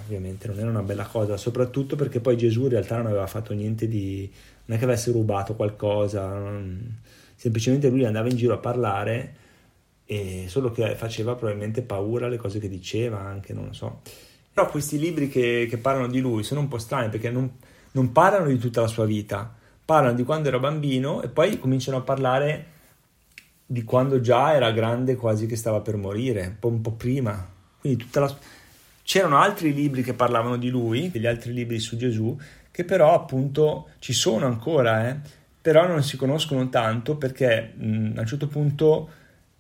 ovviamente 0.04 0.48
non 0.48 0.60
era 0.60 0.70
una 0.70 0.82
bella 0.82 1.06
cosa, 1.06 1.38
soprattutto 1.38 1.96
perché 1.96 2.20
poi 2.20 2.38
Gesù 2.38 2.64
in 2.64 2.70
realtà 2.70 2.98
non 2.98 3.08
aveva 3.08 3.28
fatto 3.28 3.54
niente 3.54 3.88
di... 3.88 4.30
non 4.66 4.76
è 4.76 4.80
che 4.80 4.86
avesse 4.86 5.12
rubato 5.12 5.56
qualcosa, 5.56 6.28
non 6.28 6.98
semplicemente 7.36 7.88
lui 7.88 8.04
andava 8.04 8.28
in 8.28 8.36
giro 8.36 8.54
a 8.54 8.58
parlare 8.58 9.36
e 10.06 10.46
solo 10.50 10.72
che 10.72 10.96
faceva 10.96 11.36
probabilmente 11.36 11.84
paura 11.84 12.26
alle 12.26 12.36
cose 12.36 12.60
che 12.60 12.68
diceva 12.68 13.20
anche, 13.20 13.54
non 13.54 13.68
lo 13.68 13.74
so. 13.74 14.02
Però 14.52 14.68
questi 14.70 15.00
libri 15.00 15.30
che, 15.30 15.68
che 15.70 15.78
parlano 15.78 16.08
di 16.08 16.20
lui 16.20 16.44
sono 16.44 16.60
un 16.60 16.68
po' 16.68 16.80
strani 16.80 17.08
perché 17.10 17.30
non, 17.30 17.50
non, 17.92 18.12
parlano 18.12 18.48
di 18.48 18.58
tutta 18.58 18.82
la 18.82 18.88
sua 18.88 19.06
vita, 19.06 19.56
parlano 19.86 20.16
di 20.16 20.24
quando 20.24 20.48
era 20.48 20.60
bambino 20.60 21.22
e 21.22 21.30
poi 21.30 21.60
cominciano 21.60 21.98
a 21.98 22.02
parlare 22.02 22.66
di 23.72 23.84
quando 23.84 24.20
già 24.20 24.56
era 24.56 24.72
grande, 24.72 25.16
quasi 25.16 25.46
che 25.46 25.56
stava 25.56 25.82
per 25.82 25.96
morire, 25.96 26.48
un 26.48 26.56
po', 26.58 26.70
un 26.70 26.82
po 26.82 26.94
prima. 26.94 27.48
Quindi 27.80 28.04
tutta 28.04 28.22
la... 28.22 28.38
C'erano 29.04 29.38
altri 29.38 29.76
libri 29.76 30.02
che 30.02 30.16
parlavano 30.16 30.58
di 30.58 30.70
lui, 30.70 31.12
degli 31.12 31.28
altri 31.28 31.54
libri 31.54 31.78
su 31.78 31.96
Gesù, 31.96 32.36
che 32.72 32.84
però 32.84 33.14
appunto 33.14 33.90
ci 34.00 34.12
sono 34.12 34.48
ancora, 34.48 35.08
eh? 35.08 35.18
però 35.62 35.86
non 35.86 36.02
si 36.02 36.18
conoscono 36.18 36.68
tanto 36.70 37.16
perché 37.16 37.74
mh, 37.76 38.14
a 38.16 38.22
un 38.22 38.26
certo 38.26 38.48
punto 38.48 39.10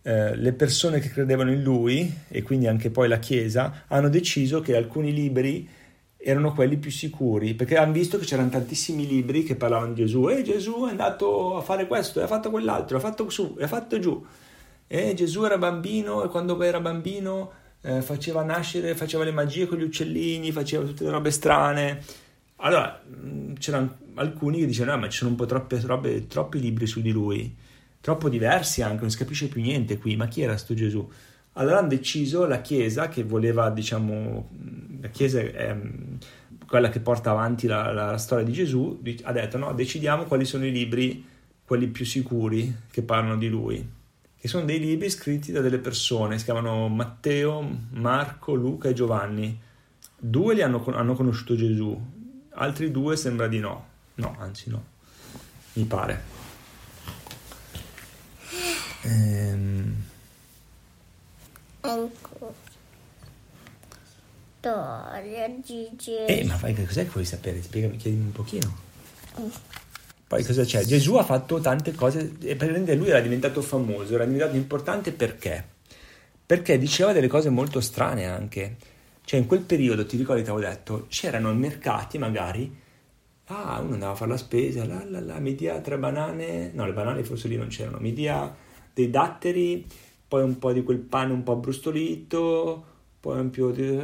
eh, 0.01 0.35
le 0.35 0.53
persone 0.53 0.99
che 0.99 1.09
credevano 1.09 1.51
in 1.51 1.61
lui 1.61 2.11
e 2.29 2.41
quindi 2.41 2.65
anche 2.65 2.89
poi 2.89 3.07
la 3.07 3.19
Chiesa 3.19 3.83
hanno 3.85 4.09
deciso 4.09 4.59
che 4.59 4.75
alcuni 4.75 5.13
libri 5.13 5.69
erano 6.21 6.53
quelli 6.53 6.75
più 6.75 6.91
sicuri 6.91 7.53
perché 7.53 7.77
hanno 7.77 7.93
visto 7.93 8.17
che 8.17 8.25
c'erano 8.25 8.49
tantissimi 8.49 9.07
libri 9.07 9.43
che 9.43 9.55
parlavano 9.55 9.93
di 9.93 10.01
Gesù. 10.01 10.27
E 10.29 10.43
Gesù 10.43 10.85
è 10.85 10.89
andato 10.89 11.55
a 11.55 11.61
fare 11.61 11.87
questo, 11.87 12.19
e 12.19 12.23
ha 12.23 12.27
fatto 12.27 12.49
quell'altro, 12.49 12.97
ha 12.97 12.99
fatto 12.99 13.29
su, 13.29 13.55
e 13.57 13.63
ha 13.63 13.67
fatto 13.67 13.99
giù. 13.99 14.25
E 14.85 15.13
Gesù 15.13 15.43
era 15.43 15.57
bambino 15.57 16.23
e 16.23 16.27
quando 16.27 16.61
era 16.61 16.79
bambino 16.81 17.51
eh, 17.81 18.01
faceva 18.01 18.43
nascere, 18.43 18.95
faceva 18.95 19.23
le 19.23 19.31
magie 19.31 19.67
con 19.67 19.77
gli 19.77 19.83
uccellini, 19.83 20.51
faceva 20.51 20.83
tutte 20.83 21.05
le 21.05 21.11
robe 21.11 21.31
strane. 21.31 22.03
Allora, 22.57 23.01
mh, 23.05 23.53
c'erano 23.53 23.97
alcuni 24.15 24.59
che 24.59 24.65
dicevano, 24.65 24.93
ah, 24.93 24.97
ma 24.97 25.09
ci 25.09 25.19
sono 25.19 25.29
un 25.29 25.37
po' 25.37 25.45
troppe, 25.45 25.79
troppe, 25.79 26.27
troppi 26.27 26.59
libri 26.59 26.85
su 26.87 27.01
di 27.01 27.11
lui, 27.11 27.55
troppo 28.01 28.27
diversi 28.27 28.81
anche, 28.81 29.01
non 29.01 29.09
si 29.09 29.17
capisce 29.17 29.47
più 29.47 29.61
niente 29.61 29.97
qui, 29.97 30.15
ma 30.17 30.27
chi 30.27 30.41
era 30.41 30.57
sto 30.57 30.73
Gesù? 30.73 31.09
Allora 31.59 31.79
hanno 31.79 31.89
deciso 31.89 32.45
la 32.45 32.61
Chiesa 32.61 33.09
che 33.09 33.23
voleva, 33.23 33.69
diciamo, 33.69 34.49
la 35.01 35.09
Chiesa 35.09 35.39
è 35.39 35.75
quella 36.65 36.89
che 36.89 36.99
porta 36.99 37.31
avanti 37.31 37.67
la, 37.67 37.91
la, 37.91 38.11
la 38.11 38.17
storia 38.17 38.45
di 38.45 38.53
Gesù, 38.53 39.01
ha 39.23 39.31
detto 39.31 39.57
no, 39.57 39.73
decidiamo 39.73 40.23
quali 40.23 40.45
sono 40.45 40.65
i 40.65 40.71
libri, 40.71 41.25
quelli 41.65 41.87
più 41.87 42.05
sicuri 42.05 42.73
che 42.89 43.01
parlano 43.01 43.37
di 43.37 43.49
lui 43.49 43.97
che 44.39 44.47
sono 44.47 44.63
dei 44.63 44.79
libri 44.79 45.09
scritti 45.09 45.51
da 45.51 45.59
delle 45.59 45.79
persone, 45.79 46.37
si 46.37 46.45
chiamano 46.45 46.87
Matteo, 46.87 47.61
Marco, 47.89 48.53
Luca 48.53 48.87
e 48.87 48.93
Giovanni. 48.93 49.59
Due 50.17 50.53
li 50.53 50.61
hanno, 50.61 50.81
hanno 50.93 51.13
conosciuto 51.13 51.57
Gesù, 51.57 51.99
altri 52.51 52.89
due 52.89 53.17
sembra 53.17 53.49
di 53.49 53.59
no. 53.59 53.87
No, 54.15 54.37
anzi 54.39 54.69
no, 54.69 54.83
mi 55.73 55.83
pare. 55.83 56.23
Ehm... 59.01 59.88
Storia 64.59 65.59
Gigi. 65.61 66.15
Eh, 66.27 66.43
ma 66.45 66.57
fai 66.57 66.73
che 66.73 66.85
cos'è 66.85 67.03
che 67.03 67.11
vuoi 67.11 67.25
sapere? 67.25 67.61
Spiegami, 67.61 67.97
chiedimi 67.97 68.23
un 68.23 68.31
pochino. 68.31 68.87
Poi 70.27 70.43
cosa 70.43 70.63
c'è? 70.63 70.83
Gesù 70.83 71.15
ha 71.15 71.23
fatto 71.23 71.59
tante 71.59 71.93
cose 71.93 72.35
e 72.41 72.55
praticamente 72.55 72.93
lui 72.95 73.09
era 73.09 73.19
diventato 73.19 73.61
famoso, 73.61 74.13
era 74.13 74.25
diventato 74.25 74.55
importante 74.55 75.11
perché? 75.11 75.65
Perché 76.45 76.77
diceva 76.77 77.13
delle 77.13 77.27
cose 77.27 77.49
molto 77.49 77.79
strane 77.79 78.25
anche. 78.25 78.75
Cioè 79.23 79.39
in 79.39 79.47
quel 79.47 79.61
periodo, 79.61 80.05
ti 80.05 80.17
ricordi, 80.17 80.43
ti 80.43 80.49
avevo 80.49 80.67
detto, 80.67 81.05
c'erano 81.07 81.53
mercati 81.53 82.17
magari, 82.17 82.75
ah, 83.45 83.79
uno 83.79 83.93
andava 83.93 84.11
a 84.11 84.15
fare 84.15 84.31
la 84.31 84.37
spesa, 84.37 84.85
la 84.85 85.03
la 85.03 85.19
la, 85.19 85.39
mi 85.39 85.55
dia 85.55 85.79
tre 85.79 85.97
banane, 85.97 86.71
no, 86.73 86.85
le 86.85 86.93
banane 86.93 87.23
forse 87.23 87.47
lì 87.47 87.55
non 87.55 87.67
c'erano, 87.67 87.99
mi 87.99 88.13
dia 88.13 88.55
dei 88.93 89.09
datteri, 89.09 89.85
poi 90.29 90.43
un 90.43 90.57
po' 90.57 90.71
di 90.71 90.83
quel 90.83 90.99
pane 90.99 91.33
un 91.33 91.43
po' 91.43 91.57
brustolito, 91.57 92.85
poi 93.19 93.39
un 93.39 93.49
più 93.49 93.71
di... 93.71 93.97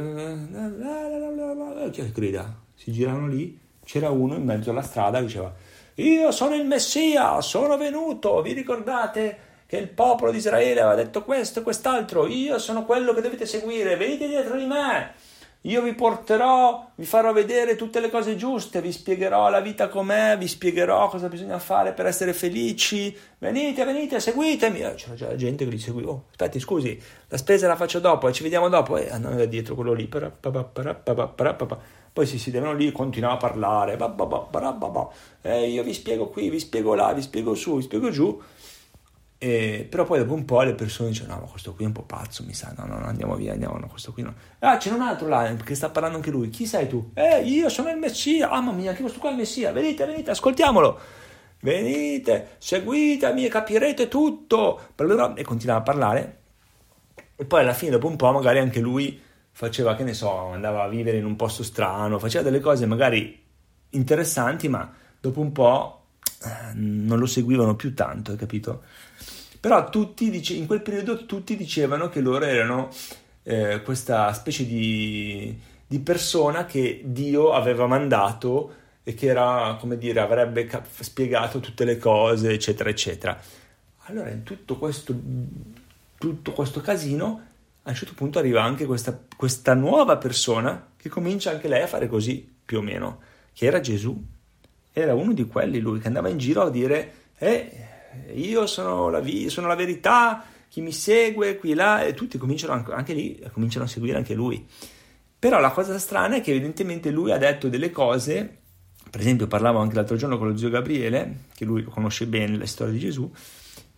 Chi 1.90 2.12
grida? 2.12 2.54
Si 2.74 2.92
giravano 2.92 3.28
lì, 3.28 3.58
c'era 3.82 4.10
uno 4.10 4.34
in 4.34 4.44
mezzo 4.44 4.68
alla 4.70 4.82
strada 4.82 5.20
che 5.20 5.24
diceva 5.24 5.54
io 5.98 6.30
sono 6.30 6.54
il 6.54 6.66
Messia, 6.66 7.40
sono 7.40 7.78
venuto, 7.78 8.42
vi 8.42 8.52
ricordate 8.52 9.38
che 9.66 9.78
il 9.78 9.88
popolo 9.88 10.30
di 10.30 10.36
Israele 10.36 10.80
aveva 10.80 10.94
detto 10.94 11.24
questo 11.24 11.60
e 11.60 11.62
quest'altro, 11.62 12.26
io 12.26 12.58
sono 12.58 12.84
quello 12.84 13.14
che 13.14 13.22
dovete 13.22 13.46
seguire, 13.46 13.96
venite 13.96 14.28
dietro 14.28 14.58
di 14.58 14.66
me, 14.66 15.14
io 15.62 15.82
vi 15.82 15.94
porterò, 15.94 16.90
vi 16.94 17.04
farò 17.04 17.32
vedere 17.32 17.74
tutte 17.74 17.98
le 17.98 18.08
cose 18.08 18.36
giuste, 18.36 18.80
vi 18.80 18.92
spiegherò 18.92 19.48
la 19.48 19.60
vita 19.60 19.88
com'è, 19.88 20.38
vi 20.38 20.46
spiegherò 20.46 21.08
cosa 21.08 21.28
bisogna 21.28 21.58
fare 21.58 21.92
per 21.92 22.06
essere 22.06 22.32
felici, 22.32 23.16
venite, 23.38 23.84
venite, 23.84 24.20
seguitemi. 24.20 24.78
C'era 24.94 25.14
già 25.14 25.34
gente 25.34 25.64
che 25.64 25.74
gli 25.74 25.78
seguiva, 25.78 26.10
oh, 26.10 26.24
aspetti, 26.30 26.60
scusi, 26.60 27.00
la 27.28 27.36
spesa 27.36 27.66
la 27.66 27.74
faccio 27.74 27.98
dopo 27.98 28.28
e 28.28 28.32
ci 28.32 28.44
vediamo 28.44 28.68
dopo, 28.68 28.96
e 28.96 29.10
andava 29.10 29.44
dietro 29.46 29.74
quello 29.74 29.92
lì, 29.92 30.08
poi 32.12 32.26
si 32.26 32.38
sedevano 32.38 32.72
lì 32.72 32.86
e 32.86 32.92
continuava 32.92 33.34
a 33.34 33.38
parlare, 33.38 33.98
eh, 35.42 35.68
io 35.68 35.82
vi 35.82 35.92
spiego 35.92 36.28
qui, 36.28 36.48
vi 36.48 36.60
spiego 36.60 36.94
là, 36.94 37.12
vi 37.12 37.22
spiego 37.22 37.54
su, 37.54 37.76
vi 37.76 37.82
spiego 37.82 38.10
giù, 38.10 38.40
e, 39.38 39.86
però 39.88 40.04
poi 40.04 40.18
dopo 40.18 40.32
un 40.32 40.44
po' 40.44 40.62
le 40.62 40.74
persone 40.74 41.10
dicono 41.10 41.34
no 41.34 41.40
ma 41.40 41.46
questo 41.46 41.74
qui 41.74 41.84
è 41.84 41.86
un 41.86 41.92
po' 41.92 42.02
pazzo 42.02 42.42
mi 42.44 42.54
sa, 42.54 42.72
no 42.76 42.86
no, 42.86 42.98
no 42.98 43.06
andiamo 43.06 43.36
via, 43.36 43.52
andiamo, 43.52 43.78
no 43.78 43.86
questo 43.86 44.12
qui 44.12 44.22
no. 44.22 44.34
Ah 44.60 44.76
c'è 44.76 44.90
un 44.90 45.02
altro 45.02 45.28
là 45.28 45.54
che 45.62 45.74
sta 45.74 45.90
parlando 45.90 46.16
anche 46.16 46.30
lui, 46.30 46.48
chi 46.48 46.66
sei 46.66 46.88
tu? 46.88 47.10
Eh 47.14 47.42
io 47.42 47.68
sono 47.68 47.90
il 47.90 47.98
Messia, 47.98 48.48
ah 48.50 48.60
mamma 48.60 48.78
mia 48.78 48.90
anche 48.90 49.02
questo 49.02 49.18
qua 49.18 49.28
è 49.28 49.32
il 49.32 49.38
Messia, 49.38 49.72
venite, 49.72 50.04
venite, 50.06 50.30
ascoltiamolo. 50.30 50.98
Venite, 51.58 52.56
seguitemi 52.58 53.46
e 53.46 53.48
capirete 53.48 54.08
tutto. 54.08 54.90
E 55.34 55.42
continuava 55.42 55.80
a 55.80 55.82
parlare. 55.82 56.38
E 57.34 57.44
poi 57.44 57.60
alla 57.60 57.72
fine, 57.72 57.92
dopo 57.92 58.06
un 58.06 58.16
po', 58.16 58.30
magari 58.30 58.58
anche 58.58 58.78
lui 58.78 59.20
faceva, 59.50 59.96
che 59.96 60.04
ne 60.04 60.14
so, 60.14 60.50
andava 60.52 60.84
a 60.84 60.88
vivere 60.88 61.16
in 61.16 61.24
un 61.24 61.34
posto 61.34 61.62
strano, 61.64 62.18
faceva 62.18 62.44
delle 62.44 62.60
cose 62.60 62.86
magari 62.86 63.42
interessanti, 63.90 64.68
ma 64.68 64.92
dopo 65.18 65.40
un 65.40 65.50
po' 65.50 66.05
non 66.74 67.18
lo 67.18 67.26
seguivano 67.26 67.76
più 67.76 67.94
tanto, 67.94 68.32
hai 68.32 68.36
capito? 68.36 68.82
Però 69.60 69.88
tutti, 69.88 70.58
in 70.58 70.66
quel 70.66 70.82
periodo 70.82 71.26
tutti 71.26 71.56
dicevano 71.56 72.08
che 72.08 72.20
loro 72.20 72.44
erano 72.44 72.88
eh, 73.42 73.82
questa 73.82 74.32
specie 74.32 74.66
di, 74.66 75.58
di 75.86 75.98
persona 76.00 76.66
che 76.66 77.02
Dio 77.04 77.52
aveva 77.52 77.86
mandato 77.86 78.74
e 79.02 79.14
che 79.14 79.26
era, 79.26 79.76
come 79.80 79.98
dire, 79.98 80.20
avrebbe 80.20 80.66
cap- 80.66 81.00
spiegato 81.00 81.60
tutte 81.60 81.84
le 81.84 81.98
cose, 81.98 82.50
eccetera, 82.50 82.90
eccetera. 82.90 83.40
Allora, 84.06 84.30
in 84.30 84.42
tutto 84.42 84.76
questo, 84.78 85.14
tutto 86.18 86.52
questo 86.52 86.80
casino, 86.80 87.40
a 87.82 87.90
un 87.90 87.94
certo 87.94 88.14
punto 88.14 88.40
arriva 88.40 88.62
anche 88.62 88.84
questa, 88.84 89.18
questa 89.36 89.74
nuova 89.74 90.16
persona 90.16 90.88
che 90.96 91.08
comincia 91.08 91.50
anche 91.50 91.68
lei 91.68 91.82
a 91.82 91.86
fare 91.86 92.08
così, 92.08 92.52
più 92.64 92.78
o 92.78 92.82
meno, 92.82 93.20
che 93.52 93.66
era 93.66 93.80
Gesù. 93.80 94.20
Era 94.98 95.12
uno 95.12 95.34
di 95.34 95.44
quelli 95.44 95.78
lui 95.78 96.00
che 96.00 96.06
andava 96.06 96.30
in 96.30 96.38
giro 96.38 96.62
a 96.62 96.70
dire, 96.70 97.12
eh, 97.36 97.70
io 98.34 98.66
sono 98.66 99.10
la, 99.10 99.20
vi- 99.20 99.50
sono 99.50 99.66
la 99.66 99.74
verità, 99.74 100.42
chi 100.70 100.80
mi 100.80 100.90
segue 100.90 101.58
qui 101.58 101.72
e 101.72 101.74
là, 101.74 102.02
e 102.02 102.14
tutti 102.14 102.38
cominciano 102.38 102.72
anche, 102.72 102.92
anche 102.92 103.12
lì, 103.12 103.38
cominciano 103.52 103.84
a 103.84 103.88
seguire 103.88 104.16
anche 104.16 104.32
lui. 104.32 104.66
Però 105.38 105.60
la 105.60 105.70
cosa 105.70 105.98
strana 105.98 106.36
è 106.36 106.40
che 106.40 106.52
evidentemente 106.52 107.10
lui 107.10 107.30
ha 107.30 107.36
detto 107.36 107.68
delle 107.68 107.90
cose, 107.90 108.60
per 109.10 109.20
esempio 109.20 109.46
parlavo 109.46 109.80
anche 109.80 109.96
l'altro 109.96 110.16
giorno 110.16 110.38
con 110.38 110.48
lo 110.48 110.56
zio 110.56 110.70
Gabriele, 110.70 111.40
che 111.54 111.66
lui 111.66 111.84
conosce 111.84 112.26
bene 112.26 112.56
la 112.56 112.64
storia 112.64 112.94
di 112.94 112.98
Gesù, 112.98 113.30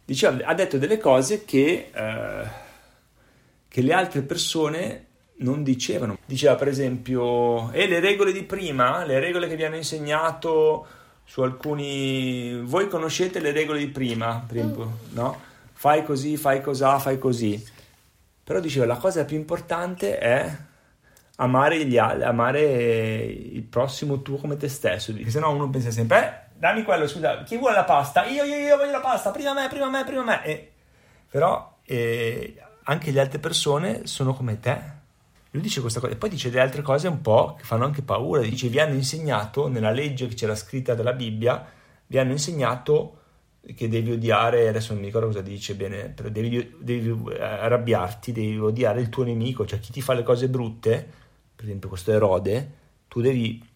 diceva, 0.04 0.44
ha 0.44 0.54
detto 0.54 0.78
delle 0.78 0.98
cose 0.98 1.44
che... 1.44 1.90
Eh, 1.94 2.66
che 3.68 3.82
le 3.82 3.92
altre 3.92 4.22
persone 4.22 5.07
non 5.38 5.62
dicevano. 5.62 6.18
Diceva 6.24 6.54
per 6.54 6.68
esempio, 6.68 7.70
e 7.72 7.86
le 7.86 8.00
regole 8.00 8.32
di 8.32 8.42
prima, 8.42 9.04
le 9.04 9.20
regole 9.20 9.48
che 9.48 9.56
vi 9.56 9.64
hanno 9.64 9.76
insegnato 9.76 10.86
su 11.24 11.42
alcuni... 11.42 12.60
Voi 12.62 12.88
conoscete 12.88 13.40
le 13.40 13.52
regole 13.52 13.78
di 13.78 13.88
prima, 13.88 14.46
mm. 14.52 14.82
no? 15.10 15.40
Fai 15.72 16.04
così, 16.04 16.36
fai 16.36 16.60
cos'ha, 16.60 16.98
fai 16.98 17.18
così. 17.18 17.62
Però 18.42 18.60
diceva, 18.60 18.86
la 18.86 18.96
cosa 18.96 19.24
più 19.24 19.36
importante 19.36 20.18
è 20.18 20.56
amare, 21.36 21.84
gli 21.84 21.98
amare 21.98 23.22
il 23.22 23.62
prossimo 23.62 24.22
tuo 24.22 24.38
come 24.38 24.56
te 24.56 24.68
stesso. 24.68 25.12
Perché 25.12 25.30
sennò 25.30 25.52
uno 25.52 25.68
pensa 25.70 25.90
sempre, 25.90 26.18
eh, 26.18 26.58
dammi 26.58 26.82
quello, 26.82 27.06
scusa, 27.06 27.42
chi 27.42 27.56
vuole 27.56 27.76
la 27.76 27.84
pasta? 27.84 28.24
Io, 28.26 28.44
io, 28.44 28.56
io 28.56 28.76
voglio 28.76 28.92
la 28.92 29.00
pasta, 29.00 29.30
prima 29.30 29.52
me, 29.52 29.68
prima 29.68 29.88
me, 29.88 30.04
prima 30.04 30.22
me. 30.24 30.44
E, 30.44 30.72
però... 31.28 31.76
Eh, 31.84 32.62
anche 32.88 33.10
le 33.10 33.20
altre 33.20 33.38
persone 33.38 34.06
sono 34.06 34.34
come 34.34 34.58
te. 34.60 34.97
Lui 35.50 35.62
dice 35.62 35.80
questa 35.80 36.00
cosa 36.00 36.12
e 36.12 36.16
poi 36.16 36.28
dice 36.28 36.50
delle 36.50 36.62
altre 36.62 36.82
cose 36.82 37.08
un 37.08 37.20
po' 37.20 37.54
che 37.56 37.64
fanno 37.64 37.84
anche 37.84 38.02
paura. 38.02 38.42
Dice: 38.42 38.68
Vi 38.68 38.78
hanno 38.78 38.94
insegnato 38.94 39.68
nella 39.68 39.90
legge 39.90 40.28
che 40.28 40.34
c'era 40.34 40.54
scritta 40.54 40.94
della 40.94 41.12
Bibbia, 41.12 41.66
vi 42.06 42.18
hanno 42.18 42.32
insegnato 42.32 43.14
che 43.74 43.88
devi 43.88 44.12
odiare. 44.12 44.68
Adesso 44.68 44.92
non 44.92 45.00
mi 45.00 45.06
ricordo 45.06 45.28
cosa 45.28 45.40
dice 45.40 45.74
bene, 45.74 46.08
però 46.08 46.28
devi, 46.28 46.76
devi 46.78 47.32
arrabbiarti, 47.34 48.32
devi 48.32 48.58
odiare 48.58 49.00
il 49.00 49.08
tuo 49.08 49.24
nemico, 49.24 49.66
cioè 49.66 49.80
chi 49.80 49.92
ti 49.92 50.02
fa 50.02 50.12
le 50.14 50.22
cose 50.22 50.48
brutte, 50.48 51.10
per 51.54 51.64
esempio 51.64 51.88
questo 51.88 52.12
Erode, 52.12 52.72
tu 53.08 53.20
devi 53.20 53.66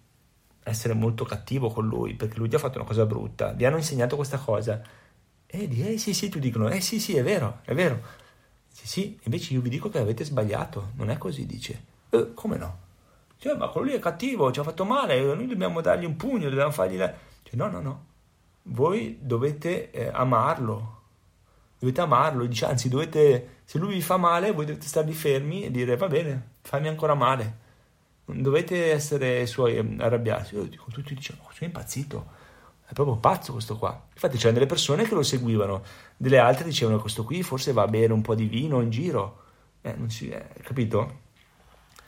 essere 0.64 0.94
molto 0.94 1.24
cattivo 1.24 1.70
con 1.70 1.86
lui 1.86 2.14
perché 2.14 2.38
lui 2.38 2.48
ti 2.48 2.54
ha 2.54 2.58
fatto 2.58 2.78
una 2.78 2.86
cosa 2.86 3.06
brutta. 3.06 3.52
Vi 3.52 3.64
hanno 3.64 3.76
insegnato 3.78 4.16
questa 4.16 4.38
cosa. 4.38 4.82
E 5.46 5.68
di, 5.68 5.86
eh 5.86 5.98
sì, 5.98 6.14
sì, 6.14 6.28
tu 6.28 6.38
dicono, 6.38 6.68
eh 6.70 6.80
sì, 6.80 6.98
sì, 7.00 7.16
è 7.16 7.22
vero, 7.22 7.60
è 7.64 7.74
vero. 7.74 8.00
Sì, 8.72 8.88
sì, 8.88 9.18
invece 9.22 9.52
io 9.52 9.60
vi 9.60 9.68
dico 9.68 9.88
che 9.88 9.98
avete 9.98 10.24
sbagliato, 10.24 10.92
non 10.96 11.10
è 11.10 11.18
così, 11.18 11.46
dice. 11.46 11.84
Eh, 12.10 12.32
come 12.34 12.56
no? 12.56 12.78
Cioè, 13.36 13.54
ma 13.54 13.68
quello 13.68 13.88
lì 13.88 13.92
è 13.92 13.98
cattivo, 13.98 14.50
ci 14.50 14.60
ha 14.60 14.62
fatto 14.62 14.84
male, 14.84 15.20
noi 15.20 15.46
dobbiamo 15.46 15.80
dargli 15.80 16.04
un 16.04 16.16
pugno, 16.16 16.48
dobbiamo 16.48 16.70
fargli... 16.70 16.96
La... 16.96 17.12
Cioè, 17.42 17.54
no, 17.56 17.68
no, 17.68 17.80
no, 17.80 18.04
voi 18.64 19.18
dovete 19.20 19.90
eh, 19.90 20.08
amarlo, 20.12 21.00
dovete 21.78 22.00
amarlo, 22.00 22.46
dice, 22.46 22.66
anzi, 22.66 22.88
dovete, 22.88 23.60
se 23.64 23.78
lui 23.78 23.94
vi 23.94 24.02
fa 24.02 24.16
male, 24.16 24.52
voi 24.52 24.64
dovete 24.64 24.86
starvi 24.86 25.12
fermi 25.12 25.64
e 25.64 25.70
dire, 25.70 25.96
va 25.96 26.08
bene, 26.08 26.50
fammi 26.62 26.88
ancora 26.88 27.14
male, 27.14 27.58
non 28.26 28.42
dovete 28.42 28.92
essere 28.92 29.46
suoi 29.46 29.76
eh, 29.76 29.96
arrabbiati. 29.98 30.54
Io 30.54 30.64
dico, 30.64 30.90
tutti 30.90 31.14
dicono, 31.14 31.42
sono 31.52 31.66
impazzito, 31.66 32.26
è 32.92 32.94
proprio 32.94 33.16
pazzo 33.16 33.52
questo 33.52 33.78
qua. 33.78 33.98
Infatti 34.12 34.36
c'erano 34.36 34.58
delle 34.58 34.66
persone 34.66 35.04
che 35.04 35.14
lo 35.14 35.22
seguivano, 35.22 35.82
delle 36.14 36.38
altre 36.38 36.64
dicevano 36.64 36.98
questo 36.98 37.24
qui 37.24 37.42
forse 37.42 37.72
va 37.72 37.84
a 37.84 37.88
bere 37.88 38.12
un 38.12 38.20
po' 38.20 38.34
di 38.34 38.44
vino 38.44 38.82
in 38.82 38.90
giro. 38.90 39.40
Eh, 39.80 39.94
non 39.96 40.10
si, 40.10 40.28
eh, 40.28 40.48
capito? 40.62 41.20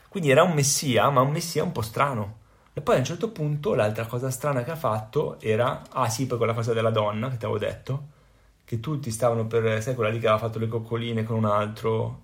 Quindi 0.07 0.29
era 0.29 0.43
un 0.43 0.53
messia, 0.53 1.09
ma 1.09 1.21
un 1.21 1.31
messia 1.31 1.63
un 1.63 1.71
po' 1.71 1.81
strano. 1.81 2.43
E 2.71 2.81
poi 2.81 2.95
a 2.95 2.99
un 2.99 3.03
certo 3.03 3.31
punto 3.31 3.73
l'altra 3.73 4.05
cosa 4.05 4.29
strana 4.29 4.63
che 4.63 4.69
ha 4.71 4.75
fatto 4.75 5.39
era, 5.39 5.81
ah 5.89 6.07
sì, 6.07 6.27
poi 6.27 6.37
quella 6.37 6.53
cosa 6.53 6.71
della 6.71 6.91
donna 6.91 7.29
che 7.29 7.37
ti 7.37 7.45
avevo 7.45 7.59
detto, 7.59 8.07
che 8.63 8.79
tutti 8.79 9.09
stavano 9.09 9.47
per, 9.47 9.81
sai 9.81 9.95
quella 9.95 10.11
lì 10.11 10.19
che 10.19 10.27
aveva 10.27 10.45
fatto 10.45 10.59
le 10.59 10.67
coccoline 10.67 11.23
con 11.23 11.37
un 11.37 11.45
altro, 11.45 12.21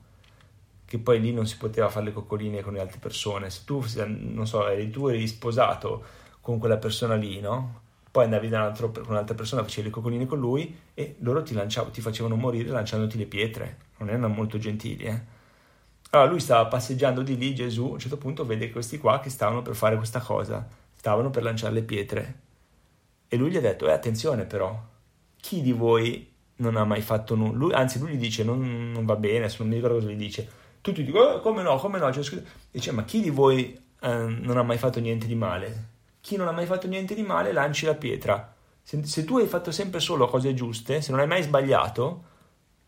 che 0.85 0.99
poi 0.99 1.19
lì 1.19 1.33
non 1.33 1.47
si 1.47 1.57
poteva 1.57 1.89
fare 1.89 2.05
le 2.05 2.13
coccoline 2.13 2.61
con 2.61 2.73
le 2.73 2.81
altre 2.81 2.99
persone. 2.99 3.49
Se 3.49 3.61
tu, 3.65 3.83
non 4.05 4.45
so, 4.45 4.67
eri 4.67 4.89
tu 4.91 5.07
eri 5.07 5.27
sposato 5.27 6.03
con 6.41 6.59
quella 6.59 6.77
persona 6.77 7.15
lì, 7.15 7.39
no? 7.39 7.80
Poi 8.11 8.25
andavi 8.25 8.49
da 8.49 8.57
un 8.57 8.63
altro, 8.65 8.91
con 8.91 9.05
un'altra 9.07 9.35
persona, 9.35 9.63
facevi 9.63 9.87
le 9.87 9.93
coccoline 9.93 10.25
con 10.25 10.37
lui 10.37 10.77
e 10.93 11.15
loro 11.19 11.41
ti, 11.43 11.57
ti 11.91 12.01
facevano 12.01 12.35
morire 12.35 12.69
lanciandoti 12.69 13.17
le 13.17 13.25
pietre. 13.25 13.77
Non 13.97 14.09
erano 14.09 14.27
molto 14.27 14.57
gentili, 14.57 15.05
eh? 15.05 15.39
Allora 16.13 16.29
lui 16.29 16.41
stava 16.41 16.67
passeggiando 16.67 17.21
di 17.21 17.37
lì, 17.37 17.55
Gesù, 17.55 17.85
a 17.85 17.91
un 17.91 17.99
certo 17.99 18.17
punto 18.17 18.45
vede 18.45 18.69
questi 18.69 18.97
qua 18.97 19.21
che 19.21 19.29
stavano 19.29 19.61
per 19.61 19.75
fare 19.75 19.95
questa 19.95 20.19
cosa, 20.19 20.67
stavano 20.93 21.29
per 21.29 21.43
lanciare 21.43 21.73
le 21.73 21.83
pietre. 21.83 22.39
E 23.29 23.37
lui 23.37 23.49
gli 23.49 23.55
ha 23.55 23.61
detto, 23.61 23.87
eh 23.87 23.93
attenzione 23.93 24.43
però, 24.43 24.77
chi 25.37 25.61
di 25.61 25.71
voi 25.71 26.29
non 26.57 26.75
ha 26.75 26.83
mai 26.83 27.01
fatto 27.01 27.35
nulla? 27.35 27.77
Anzi 27.77 27.97
lui 27.99 28.11
gli 28.11 28.17
dice, 28.17 28.43
non, 28.43 28.91
non 28.91 29.05
va 29.05 29.15
bene, 29.15 29.49
non 29.57 29.67
mi 29.69 29.75
ricordo 29.75 29.95
cosa 29.95 30.09
gli 30.09 30.17
dice. 30.17 30.49
Tutti 30.81 31.01
dicono, 31.01 31.25
oh, 31.25 31.39
come 31.39 31.61
no, 31.61 31.77
come 31.77 31.97
no, 31.97 32.11
scritto. 32.11 32.49
Dice, 32.71 32.91
ma 32.91 33.05
chi 33.05 33.21
di 33.21 33.29
voi 33.29 33.73
eh, 34.01 34.09
non 34.09 34.57
ha 34.57 34.63
mai 34.63 34.77
fatto 34.77 34.99
niente 34.99 35.27
di 35.27 35.35
male? 35.35 35.90
Chi 36.21 36.35
non 36.37 36.47
ha 36.47 36.51
mai 36.51 36.65
fatto 36.65 36.87
niente 36.87 37.15
di 37.15 37.23
male 37.23 37.51
lanci 37.51 37.85
la 37.85 37.95
pietra. 37.95 38.53
Se, 38.81 39.03
se 39.05 39.25
tu 39.25 39.37
hai 39.37 39.47
fatto 39.47 39.71
sempre 39.71 39.99
solo 39.99 40.27
cose 40.27 40.53
giuste, 40.53 41.01
se 41.01 41.11
non 41.11 41.19
hai 41.19 41.27
mai 41.27 41.43
sbagliato, 41.43 42.23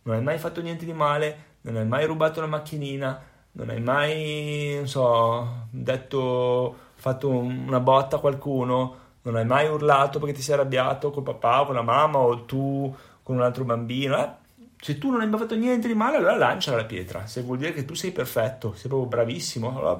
non 0.03 0.15
hai 0.15 0.23
mai 0.23 0.37
fatto 0.37 0.61
niente 0.61 0.85
di 0.85 0.93
male, 0.93 1.57
non 1.61 1.77
hai 1.77 1.85
mai 1.85 2.05
rubato 2.05 2.41
la 2.41 2.47
macchinina, 2.47 3.21
non 3.53 3.69
hai 3.69 3.81
mai, 3.81 4.75
non 4.75 4.87
so, 4.87 5.67
detto, 5.69 6.75
fatto 6.95 7.29
una 7.29 7.79
botta 7.79 8.17
a 8.17 8.19
qualcuno, 8.19 8.97
non 9.23 9.35
hai 9.35 9.45
mai 9.45 9.67
urlato 9.67 10.19
perché 10.19 10.35
ti 10.35 10.41
sei 10.41 10.55
arrabbiato 10.55 11.11
col 11.11 11.23
papà 11.23 11.61
o 11.61 11.65
con 11.65 11.75
la 11.75 11.81
mamma 11.81 12.17
o 12.19 12.43
tu 12.45 12.93
con 13.23 13.35
un 13.35 13.41
altro 13.41 13.63
bambino, 13.63 14.17
eh? 14.17 14.41
Se 14.79 14.97
tu 14.97 15.09
non 15.09 15.21
hai 15.21 15.29
mai 15.29 15.39
fatto 15.39 15.55
niente 15.55 15.87
di 15.87 15.93
male, 15.93 16.17
allora 16.17 16.35
lancia 16.35 16.75
la 16.75 16.83
pietra. 16.83 17.25
Se 17.25 17.41
vuol 17.41 17.57
dire 17.57 17.73
che 17.73 17.85
tu 17.85 17.93
sei 17.93 18.11
perfetto, 18.11 18.73
sei 18.73 18.89
proprio 18.89 19.07
bravissimo, 19.07 19.77
allora 19.77 19.95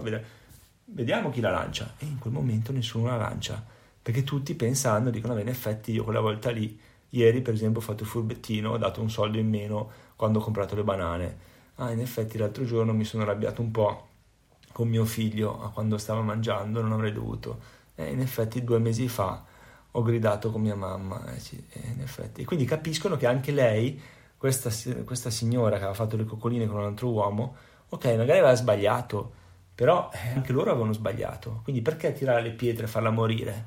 vediamo 0.94 1.30
chi 1.30 1.42
la 1.42 1.52
lancia. 1.52 1.96
E 1.98 2.06
in 2.06 2.20
quel 2.20 2.34
momento 2.34 2.72
nessuno 2.72 3.08
la 3.08 3.18
lancia, 3.18 3.64
perché 4.02 4.24
tutti 4.24 4.56
pensando, 4.56 5.10
dicono, 5.10 5.38
in 5.40 5.48
effetti 5.48 5.92
io 5.92 6.04
quella 6.04 6.22
volta 6.22 6.50
lì, 6.52 6.80
ieri 7.10 7.42
per 7.42 7.54
esempio 7.54 7.80
ho 7.80 7.84
fatto 7.84 8.04
il 8.04 8.10
furbettino, 8.10 8.72
ho 8.72 8.78
dato 8.78 9.02
un 9.02 9.10
soldo 9.10 9.38
in 9.38 9.50
meno 9.50 9.90
quando 10.16 10.40
ho 10.40 10.42
comprato 10.44 10.76
le 10.76 10.84
banane 10.84 11.52
ah 11.76 11.92
in 11.92 12.00
effetti 12.00 12.38
l'altro 12.38 12.66
giorno 12.66 12.94
mi 12.94 13.06
sono 13.06 13.24
arrabbiato 13.24 13.62
un 13.62 13.72
po' 13.72 14.08
con 14.72 14.88
mio 14.88 15.06
figlio 15.06 15.72
quando 15.74 15.98
stava 15.98 16.22
mangiando, 16.22 16.82
non 16.82 16.94
avrei 16.94 17.14
dovuto. 17.14 17.60
E 17.96 18.12
in 18.12 18.20
effetti 18.20 18.64
due 18.64 18.80
mesi 18.80 19.08
fa 19.08 19.44
ho 19.92 20.02
gridato 20.02 20.52
con 20.52 20.62
mia 20.62 20.76
mamma, 20.76 21.32
eh 21.32 21.40
sì, 21.40 21.64
effetti. 22.00 22.42
E 22.42 22.46
quindi 22.46 22.66
capiscono 22.66 23.16
che 23.16 23.28
anche 23.28 23.52
lei, 23.52 24.02
questa, 24.36 24.72
questa, 25.06 25.30
signora 25.30 25.76
che 25.76 25.84
aveva 25.84 25.94
fatto 25.94 26.18
le 26.18 26.26
coccoline 26.26 26.66
con 26.66 26.78
un 26.78 26.86
altro 26.86 27.10
uomo, 27.10 27.56
ok, 27.90 28.06
magari 28.06 28.40
aveva 28.40 28.56
sbagliato, 28.56 29.34
però 29.76 30.10
eh, 30.14 30.36
anche 30.36 30.52
loro 30.52 30.72
avevano 30.72 30.94
sbagliato. 30.94 31.62
Quindi 31.64 31.82
perché 31.82 32.14
tirare 32.14 32.42
le 32.42 32.52
pietre 32.52 32.86
e 32.86 32.88
farla 32.88 33.10
morire? 33.10 33.66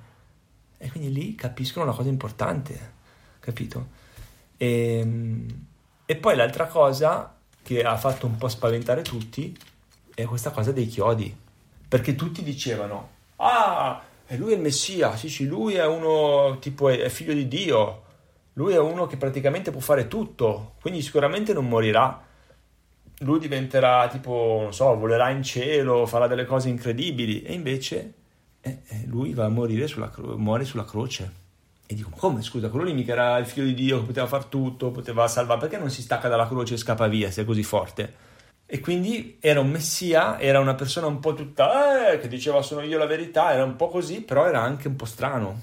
E 0.79 0.91
quindi 0.91 1.13
lì 1.13 1.35
capiscono 1.35 1.87
una 1.87 1.95
cosa 1.95 2.09
importante, 2.09 2.93
capito? 3.41 3.89
E, 4.57 4.99
ehm, 4.99 5.67
e 6.05 6.17
poi 6.17 6.37
l'altra 6.37 6.67
cosa 6.67 7.37
che 7.63 7.83
ha 7.83 7.97
fatto 7.97 8.27
un 8.27 8.37
po' 8.37 8.49
spaventare 8.49 9.03
tutti 9.03 9.57
è 10.15 10.25
questa 10.25 10.51
cosa 10.51 10.73
dei 10.73 10.87
chiodi. 10.87 11.35
Perché 11.89 12.15
tutti 12.15 12.43
dicevano, 12.43 13.11
ah, 13.37 14.03
lui 14.31 14.53
è 14.53 14.55
il 14.55 14.61
Messia, 14.61 15.17
sì 15.17 15.29
sì, 15.29 15.47
lui 15.47 15.75
è 15.75 15.87
uno 15.87 16.59
tipo, 16.59 16.89
è 16.89 17.09
figlio 17.09 17.33
di 17.33 17.49
Dio, 17.49 18.03
lui 18.55 18.73
è 18.73 18.79
uno 18.79 19.07
che 19.07 19.17
praticamente 19.17 19.71
può 19.71 19.81
fare 19.81 20.09
tutto, 20.09 20.75
quindi 20.81 21.03
sicuramente 21.03 21.53
non 21.53 21.69
morirà. 21.69 22.25
Lui 23.20 23.38
diventerà 23.38 24.08
tipo, 24.08 24.61
non 24.62 24.75
so, 24.75 24.96
volerà 24.96 25.30
in 25.30 25.42
cielo, 25.42 26.06
farà 26.06 26.26
delle 26.26 26.44
cose 26.44 26.68
incredibili 26.68 27.42
e 27.42 27.54
invece 27.54 28.12
eh, 28.61 28.78
eh 28.88 29.04
lui 29.06 29.32
va 29.32 29.46
a 29.46 29.49
morire 29.49 29.87
sulla, 29.87 30.11
cro- 30.11 30.37
muore 30.37 30.64
sulla 30.64 30.85
croce. 30.85 31.44
E 31.87 31.94
dico, 31.94 32.11
ma 32.11 32.16
come 32.16 32.42
scusa, 32.42 32.68
quello 32.68 32.85
lì 32.85 32.92
mica 32.92 33.12
era 33.12 33.38
il 33.38 33.46
figlio 33.46 33.66
di 33.66 33.75
Dio 33.75 34.02
poteva 34.02 34.26
far 34.26 34.46
tutto, 34.46 34.90
poteva 34.90 35.29
salvare, 35.29 35.61
perché 35.61 35.79
non 35.79 35.90
si 35.90 36.02
stacca 36.02 36.29
dalla 36.29 36.48
croce 36.48 36.74
e 36.74 36.79
scappa 36.79 37.07
via 37.07 37.31
se 37.31 37.42
è 37.42 37.44
così 37.44 37.62
forte? 37.62 38.24
E 38.66 38.81
quindi 38.81 39.38
era 39.40 39.61
un 39.61 39.70
messia, 39.70 40.40
era 40.40 40.59
una 40.59 40.74
persona 40.74 41.07
un 41.07 41.20
po' 41.20 41.35
tutta, 41.35 42.11
eh, 42.12 42.18
che 42.18 42.26
diceva 42.26 42.61
sono 42.62 42.83
io 42.83 42.98
la 42.98 43.07
verità, 43.07 43.52
era 43.52 43.62
un 43.62 43.76
po' 43.76 43.88
così, 43.88 44.22
però 44.22 44.46
era 44.46 44.61
anche 44.61 44.88
un 44.88 44.96
po' 44.96 45.05
strano. 45.05 45.61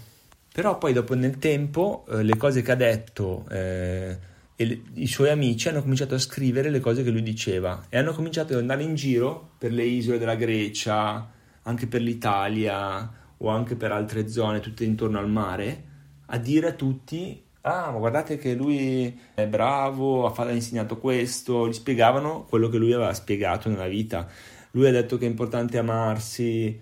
Però 0.54 0.78
poi 0.78 0.94
dopo 0.94 1.14
nel 1.14 1.38
tempo 1.38 2.06
eh, 2.10 2.24
le 2.24 2.38
cose 2.38 2.62
che 2.62 2.72
ha 2.72 2.76
detto 2.76 3.46
eh, 3.50 4.18
e 4.56 4.66
le, 4.66 4.82
i 4.96 5.08
suoi 5.08 5.30
amici 5.30 5.70
hanno 5.70 5.82
cominciato 5.82 6.16
a 6.16 6.20
scrivere 6.20 6.70
le 6.70 6.80
cose 6.80 7.04
che 7.04 7.10
lui 7.10 7.24
diceva 7.24 7.86
e 7.90 7.98
hanno 7.98 8.14
cominciato 8.14 8.54
ad 8.54 8.60
andare 8.60 8.84
in 8.84 8.96
giro 8.96 9.52
per 9.58 9.72
le 9.72 9.84
isole 9.84 10.18
della 10.18 10.36
Grecia, 10.36 11.30
anche 11.64 11.88
per 11.88 12.02
l'Italia 12.02 13.12
o 13.38 13.48
anche 13.50 13.76
per 13.76 13.92
altre 13.92 14.28
zone 14.28 14.60
tutte 14.60 14.84
intorno 14.84 15.20
al 15.20 15.30
mare 15.30 15.92
a 16.28 16.38
dire 16.38 16.68
a 16.68 16.74
tutti 16.74 17.42
ah 17.66 17.92
ma 17.92 17.98
guardate 17.98 18.38
che 18.38 18.54
lui 18.54 19.18
è 19.34 19.48
bravo, 19.48 20.26
ha, 20.32 20.52
insegnato 20.52 20.98
questo, 20.98 21.68
gli 21.68 21.74
spiegavano 21.74 22.46
quello 22.48 22.70
che 22.70 22.78
lui 22.78 22.94
aveva 22.94 23.14
spiegato 23.14 23.70
nella 23.70 23.88
vita. 23.88 24.28
Lui 24.72 24.88
ha 24.88 24.92
detto 24.92 25.18
che 25.18 25.26
è 25.26 25.30
importante 25.30 25.78
amarsi 25.78 26.82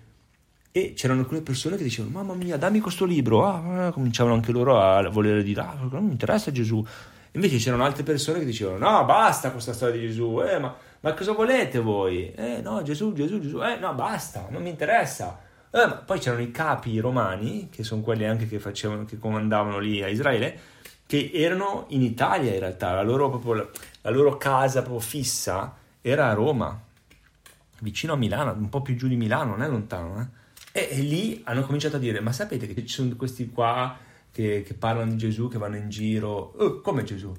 e 0.74 0.92
c'erano 0.94 1.20
alcune 1.20 1.42
persone 1.42 1.76
che 1.76 1.82
dicevano 1.82 2.14
mamma 2.14 2.34
mia 2.34 2.56
dammi 2.56 2.80
questo 2.80 3.04
libro, 3.04 3.44
ah, 3.46 3.90
cominciavano 3.92 4.34
anche 4.34 4.50
loro 4.52 4.80
a 4.80 5.08
volere 5.08 5.42
dire 5.42 5.60
ah 5.60 5.76
non 5.90 6.06
mi 6.06 6.12
interessa 6.12 6.50
Gesù. 6.50 6.84
Invece 7.32 7.56
c'erano 7.56 7.84
altre 7.84 8.02
persone 8.02 8.40
che 8.40 8.44
dicevano 8.44 8.90
no 8.90 9.04
basta 9.04 9.50
questa 9.50 9.72
storia 9.72 10.00
di 10.00 10.06
Gesù, 10.06 10.42
eh, 10.42 10.58
ma, 10.58 10.74
ma 11.00 11.14
cosa 11.14 11.32
volete 11.32 11.78
voi? 11.78 12.32
Eh 12.32 12.60
no 12.62 12.82
Gesù, 12.82 13.12
Gesù, 13.12 13.40
Gesù, 13.40 13.62
eh 13.62 13.76
no 13.76 13.94
basta, 13.94 14.46
non 14.50 14.62
mi 14.62 14.68
interessa 14.68 15.50
eh, 15.74 16.02
poi 16.04 16.18
c'erano 16.18 16.42
i 16.42 16.50
capi 16.50 16.98
romani, 16.98 17.70
che 17.70 17.82
sono 17.82 18.02
quelli 18.02 18.26
anche 18.26 18.46
che, 18.46 18.58
facevano, 18.58 19.06
che 19.06 19.18
comandavano 19.18 19.78
lì 19.78 20.02
a 20.02 20.08
Israele, 20.08 20.58
che 21.06 21.30
erano 21.32 21.86
in 21.88 22.02
Italia 22.02 22.52
in 22.52 22.58
realtà, 22.58 22.92
la 22.92 23.02
loro, 23.02 23.30
proprio, 23.30 23.70
la 24.02 24.10
loro 24.10 24.36
casa 24.36 24.82
proprio 24.82 25.00
fissa 25.00 25.74
era 26.02 26.28
a 26.28 26.34
Roma, 26.34 26.78
vicino 27.78 28.12
a 28.12 28.16
Milano, 28.16 28.52
un 28.52 28.68
po' 28.68 28.82
più 28.82 28.96
giù 28.96 29.08
di 29.08 29.16
Milano, 29.16 29.52
non 29.52 29.62
è 29.62 29.68
lontano. 29.68 30.30
Eh? 30.72 30.80
E, 30.80 30.98
e, 30.98 31.00
lì 31.00 31.40
hanno 31.44 31.62
cominciato 31.62 31.96
a 31.96 31.98
dire, 31.98 32.20
ma 32.20 32.32
sapete 32.32 32.66
che 32.66 32.74
ci 32.82 32.88
sono 32.88 33.16
questi 33.16 33.48
qua 33.50 33.96
che, 34.32 34.62
che 34.66 34.74
parlano 34.74 35.10
di 35.12 35.18
Gesù, 35.18 35.48
che 35.48 35.58
vanno 35.58 35.76
in 35.76 35.88
giro, 35.88 36.54
oh, 36.56 36.80
come 36.80 37.04
Gesù? 37.04 37.32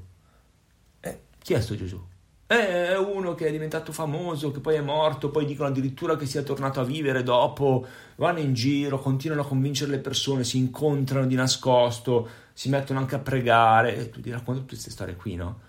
Eh, 1.02 1.20
chi 1.40 1.54
è 1.54 1.60
sto 1.60 1.76
Gesù? 1.76 2.02
è 2.46 2.98
uno 2.98 3.34
che 3.34 3.48
è 3.48 3.52
diventato 3.52 3.92
famoso, 3.92 4.52
che 4.52 4.60
poi 4.60 4.76
è 4.76 4.82
morto, 4.82 5.30
poi 5.32 5.46
dicono 5.46 5.70
addirittura 5.70 6.16
che 6.16 6.26
sia 6.26 6.44
tornato 6.44 6.80
a 6.80 6.84
vivere 6.84 7.24
dopo, 7.24 7.86
vanno 8.18 8.40
in 8.40 8.54
giro, 8.54 9.00
continuano 9.00 9.42
a 9.42 9.48
convincere 9.48 9.92
le 9.92 10.00
persone, 10.00 10.44
si 10.44 10.58
incontrano 10.58 11.26
di 11.26 11.36
nascosto, 11.36 12.30
si 12.54 12.70
mettono 12.70 13.00
anche 13.00 13.16
a 13.16 13.20
pregare, 13.20 13.96
e 13.96 14.10
tu 14.10 14.22
ti 14.22 14.30
racconti 14.30 14.62
tutte 14.62 14.74
queste 14.74 14.92
storie 14.92 15.16
qui, 15.16 15.36
no? 15.36 15.60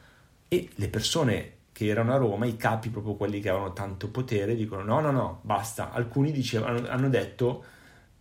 E 0.49 0.69
le 0.75 0.89
persone 0.89 1.53
che 1.73 1.87
erano 1.87 2.13
a 2.13 2.17
Roma, 2.17 2.47
i 2.47 2.57
capi, 2.57 2.91
proprio 2.91 3.15
quelli 3.15 3.41
che 3.41 3.49
avevano 3.49 3.73
tanto 3.73 4.09
potere, 4.09 4.55
dicono 4.55 4.83
no, 4.83 5.01
no, 5.01 5.11
no, 5.11 5.41
basta. 5.43 5.91
Alcuni 5.93 6.31
dicevano, 6.31 6.87
hanno 6.89 7.09
detto, 7.09 7.65
eh, 7.65 7.74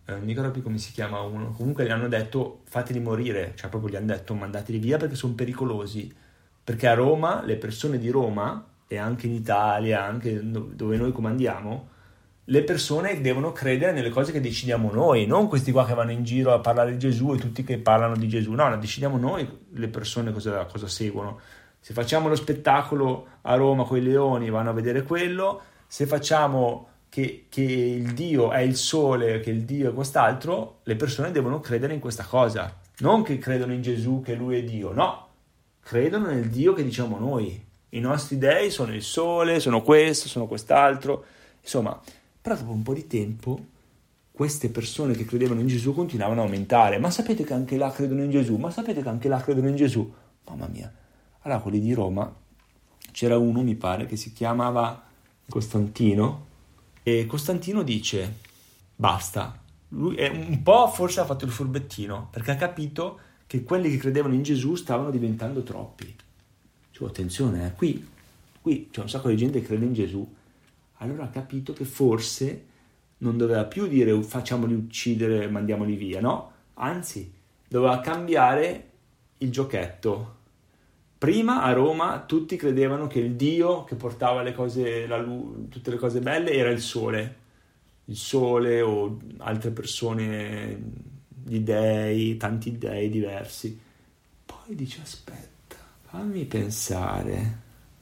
non 0.06 0.20
mi 0.20 0.26
ricordo 0.26 0.50
più 0.50 0.62
come 0.62 0.78
si 0.78 0.92
chiama 0.92 1.20
uno, 1.20 1.52
comunque 1.52 1.86
gli 1.86 1.90
hanno 1.90 2.08
detto 2.08 2.60
fateli 2.64 3.00
morire, 3.00 3.52
cioè 3.54 3.70
proprio 3.70 3.90
gli 3.90 3.96
hanno 3.96 4.06
detto 4.06 4.34
mandateli 4.34 4.78
via 4.78 4.98
perché 4.98 5.14
sono 5.14 5.34
pericolosi. 5.34 6.12
Perché 6.62 6.86
a 6.86 6.94
Roma 6.94 7.42
le 7.44 7.56
persone 7.56 7.98
di 7.98 8.10
Roma 8.10 8.64
e 8.86 8.96
anche 8.98 9.26
in 9.26 9.34
Italia, 9.34 10.04
anche 10.04 10.40
dove 10.42 10.96
noi 10.96 11.12
comandiamo, 11.12 11.88
le 12.48 12.62
persone 12.62 13.20
devono 13.22 13.52
credere 13.52 13.92
nelle 13.92 14.10
cose 14.10 14.30
che 14.30 14.40
decidiamo 14.40 14.92
noi, 14.92 15.26
non 15.26 15.48
questi 15.48 15.72
qua 15.72 15.86
che 15.86 15.94
vanno 15.94 16.10
in 16.10 16.24
giro 16.24 16.52
a 16.52 16.60
parlare 16.60 16.92
di 16.92 16.98
Gesù 16.98 17.32
e 17.32 17.38
tutti 17.38 17.64
che 17.64 17.78
parlano 17.78 18.16
di 18.16 18.28
Gesù, 18.28 18.52
no, 18.52 18.76
decidiamo 18.76 19.16
noi 19.16 19.48
le 19.70 19.88
persone 19.88 20.32
cosa, 20.32 20.66
cosa 20.66 20.86
seguono. 20.86 21.40
Se 21.80 21.94
facciamo 21.94 22.28
lo 22.28 22.34
spettacolo 22.34 23.26
a 23.42 23.54
Roma 23.54 23.84
con 23.84 23.96
i 23.96 24.02
leoni 24.02 24.50
vanno 24.50 24.70
a 24.70 24.74
vedere 24.74 25.02
quello, 25.02 25.62
se 25.86 26.06
facciamo 26.06 26.88
che, 27.14 27.46
che, 27.48 27.62
il 27.62 28.12
Dio 28.12 28.50
è 28.50 28.58
il 28.58 28.74
sole, 28.74 29.38
che 29.38 29.50
il 29.50 29.62
Dio 29.62 29.88
è 29.88 29.94
quest'altro, 29.94 30.80
le 30.82 30.96
persone 30.96 31.30
devono 31.30 31.60
credere 31.60 31.94
in 31.94 32.00
questa 32.00 32.24
cosa, 32.24 32.76
non 32.98 33.22
che 33.22 33.38
credono 33.38 33.72
in 33.72 33.82
Gesù, 33.82 34.20
che 34.20 34.34
lui 34.34 34.58
è 34.58 34.64
Dio, 34.64 34.92
no, 34.92 35.28
credono 35.78 36.26
nel 36.26 36.48
Dio 36.48 36.72
che 36.72 36.82
diciamo 36.82 37.16
noi. 37.16 37.64
I 37.90 38.00
nostri 38.00 38.36
dei 38.36 38.68
sono 38.72 38.92
il 38.92 39.02
sole, 39.04 39.60
sono 39.60 39.82
questo, 39.82 40.26
sono 40.26 40.48
quest'altro. 40.48 41.24
Insomma, 41.60 42.00
però 42.42 42.56
dopo 42.56 42.72
un 42.72 42.82
po' 42.82 42.94
di 42.94 43.06
tempo 43.06 43.64
queste 44.32 44.68
persone 44.70 45.14
che 45.14 45.24
credevano 45.24 45.60
in 45.60 45.68
Gesù 45.68 45.94
continuavano 45.94 46.40
a 46.40 46.44
aumentare. 46.44 46.98
Ma 46.98 47.12
sapete 47.12 47.44
che 47.44 47.54
anche 47.54 47.76
là 47.76 47.92
credono 47.92 48.24
in 48.24 48.30
Gesù? 48.30 48.56
Ma 48.56 48.72
sapete 48.72 49.02
che 49.02 49.08
anche 49.08 49.28
là 49.28 49.40
credono 49.40 49.68
in 49.68 49.76
Gesù? 49.76 50.12
Mamma 50.48 50.66
mia. 50.66 50.92
Allora 51.42 51.60
quelli 51.60 51.78
di 51.78 51.92
Roma, 51.92 52.34
c'era 53.12 53.38
uno, 53.38 53.62
mi 53.62 53.76
pare, 53.76 54.06
che 54.06 54.16
si 54.16 54.32
chiamava 54.32 55.00
Costantino 55.48 56.52
e 57.04 57.26
Costantino 57.26 57.82
dice 57.82 58.38
basta. 58.96 59.60
Lui 59.88 60.16
è 60.16 60.28
un 60.28 60.62
po' 60.62 60.88
forse 60.88 61.20
ha 61.20 61.24
fatto 61.24 61.44
il 61.44 61.50
furbettino 61.50 62.28
perché 62.32 62.50
ha 62.52 62.56
capito 62.56 63.20
che 63.46 63.62
quelli 63.62 63.90
che 63.90 63.98
credevano 63.98 64.34
in 64.34 64.42
Gesù 64.42 64.74
stavano 64.74 65.10
diventando 65.10 65.62
troppi. 65.62 66.12
Cioè, 66.90 67.08
attenzione, 67.08 67.66
eh, 67.66 67.72
qui, 67.74 68.04
qui 68.60 68.88
c'è 68.90 69.02
un 69.02 69.08
sacco 69.08 69.28
di 69.28 69.36
gente 69.36 69.60
che 69.60 69.66
crede 69.66 69.84
in 69.84 69.92
Gesù. 69.92 70.34
Allora 70.98 71.24
ha 71.24 71.28
capito 71.28 71.74
che 71.74 71.84
forse 71.84 72.64
non 73.18 73.36
doveva 73.36 73.64
più 73.64 73.86
dire 73.86 74.20
facciamoli 74.22 74.74
uccidere, 74.74 75.46
mandiamoli 75.48 75.96
via, 75.96 76.20
no? 76.20 76.52
Anzi, 76.74 77.30
doveva 77.68 78.00
cambiare 78.00 78.90
il 79.38 79.50
giochetto. 79.50 80.36
Prima 81.24 81.62
a 81.62 81.72
Roma 81.72 82.22
tutti 82.26 82.54
credevano 82.56 83.06
che 83.06 83.18
il 83.18 83.32
Dio 83.32 83.84
che 83.84 83.94
portava 83.94 84.42
le 84.42 84.52
cose, 84.52 85.06
lu- 85.06 85.68
tutte 85.70 85.90
le 85.90 85.96
cose 85.96 86.20
belle 86.20 86.52
era 86.52 86.68
il 86.68 86.82
sole, 86.82 87.36
il 88.04 88.16
sole 88.16 88.82
o 88.82 89.20
altre 89.38 89.70
persone, 89.70 90.82
gli 91.42 91.60
dei, 91.60 92.36
tanti 92.36 92.76
dei 92.76 93.08
diversi. 93.08 93.80
Poi 94.44 94.74
dice 94.74 95.00
aspetta, 95.00 95.76
fammi 96.02 96.44
pensare, 96.44 97.58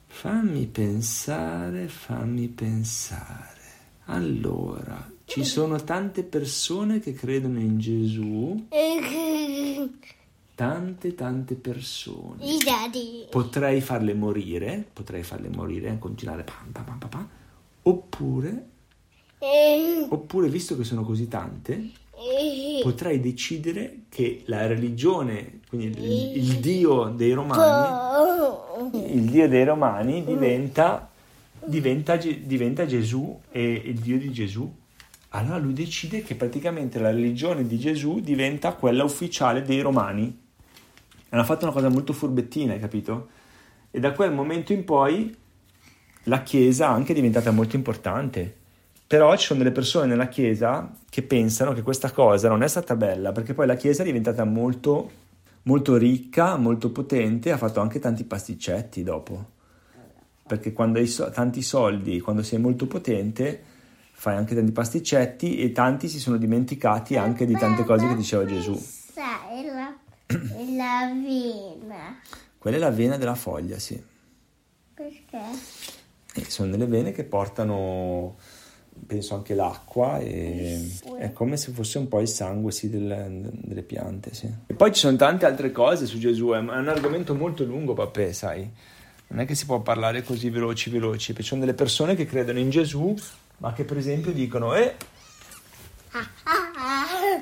fammi 0.09 0.67
pensare, 0.67 1.87
fammi 1.87 2.49
pensare. 2.49 3.61
Allora, 4.07 5.09
ci 5.27 5.45
sono 5.45 5.81
tante 5.85 6.25
persone 6.25 6.99
che 6.99 7.13
credono 7.13 7.61
in 7.61 7.79
Gesù 7.79 8.67
tante 10.63 11.15
tante 11.17 11.55
persone. 11.57 12.45
I 12.45 12.59
daddy. 12.59 13.27
Potrei 13.29 13.81
farle 13.81 14.15
morire, 14.15 14.87
potrei 14.93 15.25
farle 15.25 15.49
morire, 15.49 15.97
continuare 15.99 16.45
pam, 16.45 16.71
pam, 16.71 16.85
pam, 16.85 16.99
pam, 16.99 17.09
pam, 17.09 17.29
oppure, 17.83 18.67
Eh, 19.39 20.07
oppure, 20.09 20.49
visto 20.49 20.77
che 20.77 20.85
sono 20.85 21.03
così 21.03 21.27
tante, 21.27 21.73
eh, 21.73 22.81
potrei 22.81 23.19
decidere 23.19 24.03
che 24.09 24.43
la 24.45 24.69
religione, 24.69 25.63
quindi 25.69 26.01
il, 26.01 26.37
il 26.37 26.61
dio 26.61 27.07
dei 27.07 27.33
romani, 27.33 29.13
il 29.13 29.25
dio 29.25 29.49
dei 29.49 29.65
romani 29.65 30.25
diventa, 30.25 31.11
diventa, 31.65 32.19
Ge- 32.19 32.47
diventa 32.47 32.87
Gesù 32.87 33.37
e 33.51 33.83
il 33.85 33.99
dio 33.99 34.17
di 34.17 34.31
Gesù. 34.31 34.73
Allora 35.31 35.59
lui 35.59 35.73
decide 35.73 36.23
che 36.23 36.37
praticamente 36.37 37.01
la 37.01 37.11
religione 37.11 37.67
di 37.67 37.79
Gesù 37.81 38.21
diventa 38.21 38.75
quella 38.75 39.03
ufficiale 39.03 39.63
dei 39.63 39.81
romani. 39.81 40.42
Hanno 41.33 41.45
fatto 41.45 41.65
una 41.65 41.73
cosa 41.73 41.89
molto 41.89 42.13
furbettina, 42.13 42.75
hai 42.75 42.79
capito? 42.79 43.29
E 43.91 43.99
da 44.01 44.13
quel 44.13 44.33
momento 44.33 44.75
in 44.75 44.85
poi 44.85 45.35
la 46.25 46.43
Chiesa 46.43 46.89
anche 46.89 47.13
è 47.13 47.15
diventata 47.15 47.51
molto 47.51 47.75
importante. 47.75 48.55
Però 49.07 49.35
ci 49.37 49.47
sono 49.47 49.61
delle 49.61 49.73
persone 49.73 50.07
nella 50.07 50.29
Chiesa 50.29 50.95
che 51.09 51.23
pensano 51.23 51.73
che 51.73 51.81
questa 51.81 52.11
cosa 52.11 52.49
non 52.49 52.63
è 52.63 52.69
stata 52.69 52.97
bella, 52.97 53.33
perché 53.33 53.55
poi 53.55 53.67
la 53.67 53.77
Chiesa 53.77 54.03
è 54.03 54.05
diventata 54.05 54.45
molto, 54.45 55.11
molto 55.63 55.97
ricca, 55.97 56.57
molto 56.57 56.91
potente, 56.91 57.51
ha 57.51 57.57
fatto 57.57 57.81
anche 57.81 57.99
tanti 57.99 58.25
pasticcetti 58.25 59.03
dopo. 59.03 59.47
Perché 60.47 60.75
quando 60.75 60.99
hai 60.99 61.07
so- 61.07 61.31
tanti 61.31 61.63
soldi, 61.63 62.21
quando 62.21 62.43
sei 62.43 62.59
molto 62.59 62.87
potente, 62.87 63.63
fai 64.13 64.37
anche 64.37 64.55
tanti 64.55 64.73
pasticcetti 64.73 65.57
e 65.61 65.73
tanti 65.73 66.09
si 66.09 66.21
sono 66.21 66.37
dimenticati 66.37 67.17
anche 67.17 67.47
di 67.47 67.55
tante 67.55 67.85
cose 67.85 68.07
che 68.07 68.17
diceva 68.17 68.45
Gesù. 68.45 68.73
Questa 68.73 69.49
è 69.51 69.65
la, 69.65 69.95
la 70.77 71.13
vena. 71.13 72.21
Quella 72.59 72.77
è 72.77 72.81
la 72.81 72.91
vena 72.91 73.17
della 73.17 73.35
foglia, 73.35 73.79
sì. 73.79 74.03
Perché? 74.95 75.41
E 76.35 76.45
sono 76.49 76.71
delle 76.71 76.87
vene 76.87 77.13
che 77.13 77.25
portano, 77.25 78.37
penso, 79.07 79.35
anche 79.35 79.55
l'acqua 79.55 80.19
e 80.19 81.01
è 81.19 81.33
come 81.33 81.57
se 81.57 81.73
fosse 81.73 81.99
un 81.99 82.09
po' 82.09 82.21
il 82.21 82.29
sangue 82.29 82.71
sì, 82.73 82.89
del- 82.89 83.51
delle 83.53 83.83
piante, 83.83 84.33
sì. 84.33 84.51
E 84.67 84.75
poi 84.75 84.93
ci 84.93 85.01
sono 85.01 85.17
tante 85.17 85.45
altre 85.47 85.73
cose 85.73 86.07
su 86.07 86.19
Gesù, 86.19 86.49
è 86.51 86.59
un 86.59 86.89
argomento 86.89 87.35
molto 87.35 87.65
lungo, 87.65 87.95
papà, 87.95 88.33
sai. 88.33 88.71
Non 89.29 89.41
è 89.41 89.47
che 89.47 89.55
si 89.55 89.65
può 89.67 89.81
parlare 89.81 90.23
così 90.23 90.51
veloci, 90.51 90.91
veloci, 90.91 91.29
perché 91.29 91.43
ci 91.43 91.49
sono 91.49 91.61
delle 91.61 91.75
persone 91.75 92.15
che 92.15 92.27
credono 92.27 92.59
in 92.59 92.71
Gesù, 92.71 93.15
ma 93.59 93.73
che 93.73 93.85
per 93.85 93.97
esempio 93.97 94.31
dicono, 94.33 94.75
eh, 94.75 94.95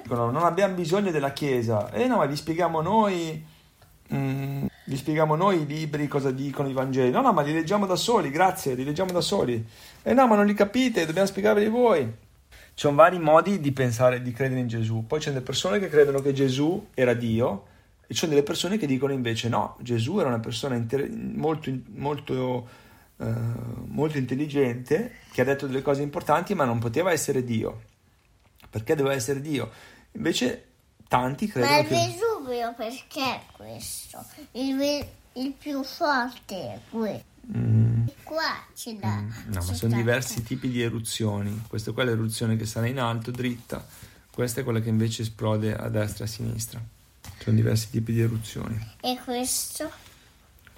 dicono, 0.03 0.31
non 0.31 0.45
abbiamo 0.45 0.75
bisogno 0.75 1.11
della 1.11 1.33
Chiesa. 1.33 1.91
Eh 1.93 2.07
no, 2.07 2.17
ma 2.17 2.27
vi 2.27 2.37
spieghiamo 2.37 2.81
noi, 2.81 3.45
mm, 4.13 4.67
vi 4.85 4.97
spieghiamo 4.97 5.37
noi 5.37 5.63
i 5.63 5.67
libri, 5.67 6.09
cosa 6.09 6.31
dicono 6.31 6.69
i 6.69 6.73
Vangeli. 6.73 7.11
No, 7.11 7.21
no, 7.21 7.33
ma 7.33 7.43
li 7.43 7.53
leggiamo 7.53 7.87
da 7.87 7.97
soli, 7.97 8.31
grazie, 8.31 8.75
li 8.75 8.85
leggiamo 8.85 9.13
da 9.13 9.21
soli. 9.21 9.65
Eh 10.03 10.15
no, 10.15 10.27
ma 10.27 10.37
non 10.37 10.47
li 10.47 10.55
capite, 10.55 11.07
dobbiamo 11.07 11.29
spiegarveli 11.29 11.69
voi. 11.69 12.01
Ci 12.51 12.87
sono 12.87 12.97
vari 12.97 13.19
modi 13.19 13.61
di 13.61 13.73
pensare, 13.73 14.23
di 14.23 14.33
credere 14.33 14.61
in 14.61 14.69
Gesù. 14.69 15.05
Poi 15.07 15.19
c'è 15.19 15.31
delle 15.31 15.45
persone 15.45 15.79
che 15.79 15.89
credono 15.89 16.21
che 16.21 16.33
Gesù 16.33 16.89
era 16.95 17.15
Dio 17.15 17.67
e 18.11 18.15
ci 18.15 18.21
sono 18.21 18.33
delle 18.33 18.43
persone 18.43 18.77
che 18.77 18.87
dicono 18.87 19.13
invece 19.13 19.49
no, 19.49 19.77
Gesù 19.81 20.19
era 20.19 20.27
una 20.27 20.41
persona 20.41 20.75
inter- 20.75 21.09
molto, 21.09 21.71
molto, 21.95 22.69
eh, 23.19 23.33
molto 23.87 24.19
intelligente 24.19 25.13
che 25.31 25.43
ha 25.43 25.45
detto 25.45 25.69
delle 25.69 25.81
cose 25.81 26.03
importanti 26.03 26.55
ma 26.57 26.65
non 26.65 26.81
poteva 26.81 27.13
essere 27.13 27.45
Dio. 27.45 27.83
Perché 28.71 28.95
doveva 28.95 29.15
essere 29.15 29.41
Dio? 29.41 29.71
Invece 30.13 30.67
tanti 31.09 31.47
Ma 31.47 31.53
credono 31.53 31.79
il 31.81 31.87
che... 31.87 31.95
Vesuvio 31.95 32.75
perché 32.77 33.21
è 33.25 33.41
questo? 33.53 34.25
Il, 34.53 34.77
ve- 34.77 35.13
il 35.35 35.53
più 35.53 35.83
forte 35.83 36.55
è 36.75 36.81
questo. 36.89 37.29
Mm, 37.57 38.07
Qua 38.23 38.65
ci 38.75 38.97
dà. 38.99 39.17
no, 39.21 39.33
ma 39.49 39.61
sono 39.61 39.97
diversi 39.97 40.43
tipi 40.43 40.69
di 40.69 40.83
eruzioni. 40.83 41.65
Questa 41.67 41.91
qua 41.93 42.05
è 42.05 42.07
l'eruzione 42.07 42.57
che 42.57 42.65
sale 42.67 42.89
in 42.89 43.01
alto, 43.01 43.31
dritta. 43.33 43.85
Questa 44.31 44.61
è 44.61 44.65
quella 44.65 44.81
che 44.81 44.89
invece 44.89 45.23
esplode 45.23 45.75
a 45.75 45.89
destra 45.89 46.25
e 46.25 46.29
a 46.29 46.31
sinistra. 46.31 46.81
Sono 47.43 47.57
diversi 47.57 47.91
tipi 47.91 48.13
di 48.13 48.21
eruzioni. 48.21 48.79
E 49.01 49.19
questo? 49.25 49.91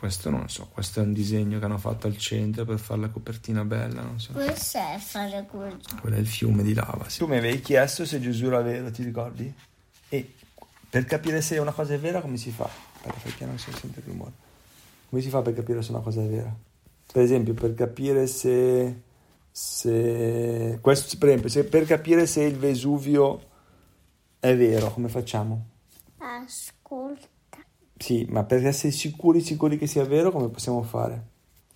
Questo 0.03 0.31
non 0.31 0.41
lo 0.41 0.49
so, 0.49 0.67
questo 0.67 0.99
è 0.99 1.05
un 1.05 1.13
disegno 1.13 1.61
che 1.61 1.65
hanno 1.65 1.79
fatto 1.79 2.09
al 2.09 2.19
centro 2.19 2.65
per 2.65 2.81
fare 2.81 3.03
la 3.03 3.09
copertina 3.09 3.65
bella, 3.65 4.03
non 4.03 4.19
so. 4.19 4.33
Questo 4.33 4.79
è 4.79 4.99
fare 4.99 5.47
così. 5.49 5.77
Quello 6.01 6.17
è 6.17 6.19
il 6.19 6.27
fiume 6.27 6.65
di 6.65 6.75
lava. 6.75 7.09
sì. 7.09 7.19
Tu 7.19 7.29
mi 7.29 7.37
avevi 7.37 7.61
chiesto 7.61 8.05
se 8.05 8.21
Gesù 8.21 8.47
era 8.47 8.61
vero, 8.63 8.91
ti 8.91 9.05
ricordi? 9.05 9.55
E 10.09 10.35
per 10.91 11.05
capire 11.05 11.41
se 11.41 11.57
una 11.59 11.71
cosa 11.71 11.95
è 11.95 12.01
vera, 12.01 12.21
come 12.21 12.37
si 12.37 12.51
fa? 12.51 12.69
Aspetta, 12.97 13.17
fai 13.17 13.31
piano 13.31 13.57
se 13.57 13.71
non 13.71 13.79
sente 13.79 14.01
il 14.01 14.07
rumore. 14.07 14.33
Come 15.09 15.23
si 15.23 15.29
fa 15.29 15.41
per 15.41 15.55
capire 15.55 15.81
se 15.83 15.93
una 15.93 16.01
cosa 16.01 16.21
è 16.21 16.27
vera? 16.27 16.53
Per 17.13 17.23
esempio, 17.23 17.55
per 17.55 17.73
capire 17.75 18.27
se... 18.27 19.03
se 19.53 20.79
questo, 20.81 21.17
per 21.17 21.29
esempio, 21.29 21.49
se, 21.49 21.63
per 21.63 21.85
capire 21.85 22.27
se 22.27 22.43
il 22.43 22.57
Vesuvio 22.57 23.41
è 24.41 24.57
vero, 24.57 24.93
come 24.93 25.09
facciamo? 25.09 25.65
Ascolta. 26.19 27.29
Sì, 28.03 28.27
ma 28.29 28.43
per 28.43 28.67
essere 28.67 28.91
sicuri, 28.91 29.41
sicuri 29.41 29.79
che 29.79 29.87
sia 29.87 30.05
vero, 30.05 30.33
come 30.33 30.49
possiamo 30.49 30.83
fare? 30.83 31.23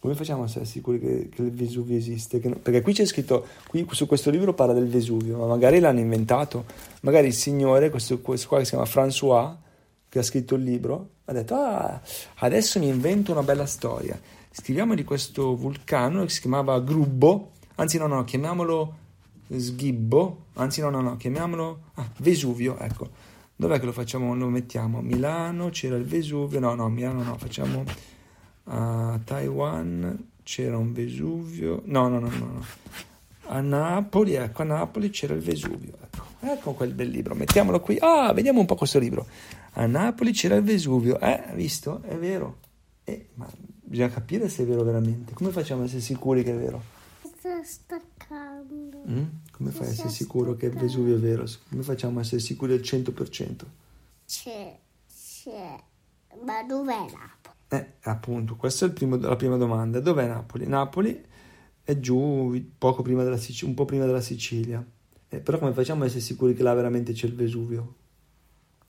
Come 0.00 0.16
facciamo 0.16 0.42
a 0.42 0.46
essere 0.46 0.64
sicuri 0.64 0.98
che, 0.98 1.28
che 1.28 1.40
il 1.40 1.52
Vesuvio 1.52 1.96
esiste? 1.96 2.40
No- 2.42 2.56
Perché 2.56 2.82
qui 2.82 2.94
c'è 2.94 3.06
scritto, 3.06 3.46
qui 3.68 3.86
su 3.92 4.08
questo 4.08 4.30
libro 4.30 4.52
parla 4.52 4.72
del 4.72 4.88
Vesuvio, 4.88 5.38
ma 5.38 5.46
magari 5.46 5.78
l'hanno 5.78 6.00
inventato. 6.00 6.64
Magari 7.02 7.28
il 7.28 7.32
signore, 7.32 7.90
questo, 7.90 8.18
questo 8.18 8.48
qua 8.48 8.58
che 8.58 8.64
si 8.64 8.70
chiama 8.70 8.86
François, 8.86 9.54
che 10.08 10.18
ha 10.18 10.22
scritto 10.24 10.56
il 10.56 10.64
libro, 10.64 11.10
ha 11.26 11.32
detto, 11.32 11.54
ah, 11.54 12.00
adesso 12.38 12.80
mi 12.80 12.88
invento 12.88 13.30
una 13.30 13.44
bella 13.44 13.66
storia. 13.66 14.20
Scriviamo 14.50 14.96
di 14.96 15.04
questo 15.04 15.54
vulcano 15.54 16.24
che 16.24 16.30
si 16.30 16.40
chiamava 16.40 16.80
Grubbo, 16.80 17.50
anzi 17.76 17.98
no, 17.98 18.08
no, 18.08 18.24
chiamiamolo 18.24 18.94
Sghibbo, 19.56 20.46
anzi 20.54 20.80
no, 20.80 20.90
no, 20.90 21.00
no, 21.00 21.16
chiamiamolo 21.16 21.78
ah, 21.94 22.10
Vesuvio, 22.16 22.76
ecco. 22.80 23.34
Dov'è 23.58 23.78
che 23.78 23.86
lo 23.86 23.92
facciamo? 23.92 24.34
Lo 24.34 24.48
mettiamo? 24.48 25.00
Milano, 25.00 25.70
c'era 25.70 25.96
il 25.96 26.04
Vesuvio, 26.04 26.60
no, 26.60 26.74
no, 26.74 26.88
Milano 26.90 27.22
no, 27.22 27.38
facciamo 27.38 27.84
a 28.64 29.18
Taiwan, 29.24 30.28
c'era 30.42 30.76
un 30.76 30.92
Vesuvio, 30.92 31.80
no, 31.86 32.08
no, 32.08 32.18
no, 32.18 32.28
no, 32.28 32.46
no. 32.52 32.64
A 33.48 33.60
Napoli, 33.60 34.34
ecco, 34.34 34.62
a 34.62 34.64
Napoli 34.64 35.08
c'era 35.08 35.32
il 35.32 35.40
Vesuvio, 35.40 35.94
ecco, 36.02 36.24
ecco 36.40 36.72
quel 36.74 36.92
bel 36.92 37.08
libro, 37.08 37.34
mettiamolo 37.34 37.80
qui, 37.80 37.96
ah, 37.98 38.32
vediamo 38.34 38.60
un 38.60 38.66
po' 38.66 38.74
questo 38.74 38.98
libro. 38.98 39.26
A 39.72 39.86
Napoli 39.86 40.32
c'era 40.32 40.56
il 40.56 40.62
Vesuvio, 40.62 41.18
eh, 41.20 41.44
visto? 41.54 42.02
È 42.02 42.16
vero. 42.16 42.58
Eh, 43.04 43.28
ma 43.34 43.48
bisogna 43.82 44.08
capire 44.10 44.48
se 44.48 44.64
è 44.64 44.66
vero 44.66 44.82
veramente. 44.82 45.32
Come 45.32 45.50
facciamo 45.50 45.82
a 45.82 45.84
essere 45.84 46.00
sicuri 46.00 46.42
che 46.42 46.52
è 46.52 46.56
vero? 46.56 46.82
Sta 47.22 47.62
staccando. 47.62 49.02
Mm? 49.08 49.24
Come 49.56 49.70
fai 49.70 49.86
a 49.86 49.90
essere 49.90 50.10
sicuro 50.10 50.54
che 50.54 50.66
il. 50.66 50.72
Vesuvio 50.72 51.16
è 51.16 51.18
vero? 51.18 51.46
Come 51.70 51.82
facciamo 51.82 52.18
a 52.18 52.20
essere 52.20 52.42
sicuri 52.42 52.74
al 52.74 52.80
100%? 52.80 53.64
C'è, 54.26 54.78
c'è. 55.08 55.82
Ma 56.44 56.62
dov'è 56.62 56.92
Napoli? 56.92 57.54
Eh, 57.68 57.92
appunto, 58.02 58.56
questa 58.56 58.84
è 58.84 58.90
primo- 58.90 59.16
la 59.16 59.34
prima 59.36 59.56
domanda. 59.56 60.00
Dov'è 60.00 60.26
Napoli? 60.26 60.66
Napoli 60.66 61.24
è 61.82 61.98
giù 61.98 62.70
poco 62.76 63.00
prima 63.00 63.22
della 63.22 63.38
Sic- 63.38 63.66
un 63.66 63.72
po' 63.72 63.86
prima 63.86 64.04
della 64.04 64.20
Sicilia. 64.20 64.84
Eh, 65.28 65.38
però 65.38 65.58
come 65.58 65.72
facciamo 65.72 66.02
a 66.02 66.06
essere 66.06 66.20
sicuri 66.20 66.54
che 66.54 66.62
là 66.62 66.74
veramente 66.74 67.14
c'è 67.14 67.26
il 67.26 67.34
Vesuvio? 67.34 67.94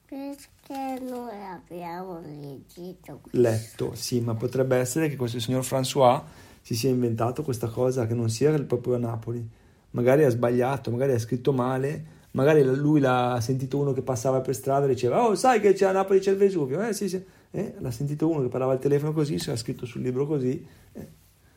Perché 0.06 1.00
noi 1.02 1.44
abbiamo 1.46 2.20
leggito 2.20 3.20
questo. 3.22 3.40
Letto, 3.40 3.96
sì, 3.96 4.20
ma 4.20 4.36
potrebbe 4.36 4.76
essere 4.76 5.08
che 5.08 5.16
questo 5.16 5.40
signor 5.40 5.64
François 5.64 6.22
si 6.62 6.76
sia 6.76 6.90
inventato 6.90 7.42
questa 7.42 7.70
cosa 7.70 8.06
che 8.06 8.14
non 8.14 8.30
sia 8.30 8.52
proprio 8.64 8.96
a 8.96 8.98
Napoli. 8.98 9.50
Magari 9.98 10.24
ha 10.26 10.30
sbagliato, 10.30 10.92
magari 10.92 11.14
ha 11.14 11.20
scritto 11.20 11.52
male, 11.52 12.06
magari 12.32 12.64
lui 12.64 13.00
l'ha 13.00 13.40
sentito 13.42 13.80
uno 13.80 13.94
che 13.94 14.04
passava 14.04 14.42
per 14.42 14.54
strada 14.54 14.86
e 14.86 14.90
diceva 14.90 15.28
Oh, 15.28 15.34
sai 15.34 15.60
che 15.60 15.74
c'è 15.74 15.88
a 15.88 15.92
Napoli 15.92 16.20
c'è 16.20 16.30
il 16.30 16.38
Vesuvio? 16.38 16.86
Eh 16.86 16.94
sì, 16.94 17.10
sì. 17.10 17.20
Eh, 17.50 17.74
l'ha 17.80 17.90
sentito 17.90 18.30
uno 18.30 18.44
che 18.44 18.48
parlava 18.48 18.74
al 18.74 18.80
telefono 18.80 19.12
così, 19.12 19.40
si 19.40 19.50
era 19.50 19.58
scritto 19.58 19.88
sul 19.88 20.02
libro 20.04 20.28
così. 20.28 20.64
Eh, 20.94 21.08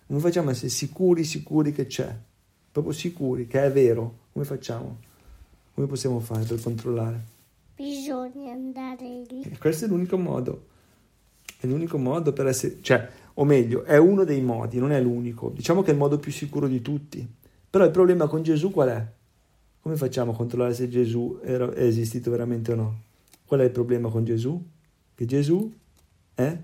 Come 0.07 0.21
facciamo 0.21 0.49
a 0.49 0.53
essere 0.53 0.71
sicuri, 0.71 1.23
sicuri 1.23 1.73
che 1.73 1.85
c'è? 1.87 2.17
Proprio 2.73 2.95
sicuri, 2.95 3.47
che 3.47 3.63
è 3.63 3.71
vero. 3.71 4.03
Come 4.03 4.17
Come 4.33 4.45
facciamo? 4.47 4.99
Come 5.75 5.87
possiamo 5.87 6.19
fare 6.21 6.45
per 6.45 6.63
controllare? 6.63 7.21
Bisogna 7.77 8.53
andare 8.53 9.23
lì. 9.29 9.43
E 9.43 9.59
questo 9.59 9.85
è 9.85 9.89
l'unico 9.89 10.17
modo. 10.17 10.65
È 11.59 11.67
l'unico 11.67 11.99
modo 11.99 12.33
per 12.33 12.47
essere, 12.47 12.79
cioè, 12.81 13.07
o 13.35 13.45
meglio, 13.45 13.83
è 13.83 13.99
uno 13.99 14.25
dei 14.25 14.41
modi, 14.41 14.79
non 14.79 14.93
è 14.93 15.01
l'unico. 15.03 15.51
Diciamo 15.51 15.83
che 15.83 15.91
è 15.91 15.93
il 15.93 15.99
modo 15.99 16.19
più 16.19 16.33
sicuro 16.33 16.67
di 16.67 16.81
tutti. 16.81 17.39
Però 17.71 17.85
il 17.85 17.93
problema 17.93 18.27
con 18.27 18.43
Gesù 18.43 18.71
qual 18.71 18.89
è? 18.89 19.13
Come 19.81 19.97
facciamo 19.97 20.33
a 20.33 20.35
controllare 20.35 20.75
se 20.75 20.89
Gesù 20.89 21.39
era, 21.43 21.73
è 21.73 21.85
esistito 21.85 22.31
veramente 22.31 22.73
o 22.73 22.75
no? 22.75 23.03
Qual 23.47 23.61
è 23.61 23.65
il 23.65 23.71
problema 23.71 24.11
con 24.11 24.25
Gesù? 24.25 24.61
Che 25.15 25.25
Gesù 25.25 25.73
è? 26.35 26.59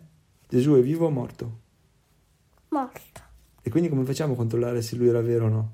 Gesù 0.48 0.72
è 0.74 0.82
vivo 0.82 1.06
o 1.06 1.10
morto? 1.10 1.58
Morto. 2.68 3.20
E 3.62 3.70
quindi 3.70 3.88
come 3.88 4.04
facciamo 4.04 4.32
a 4.32 4.36
controllare 4.36 4.82
se 4.82 4.96
lui 4.96 5.08
era 5.08 5.20
vero 5.20 5.46
o 5.46 5.48
no? 5.48 5.72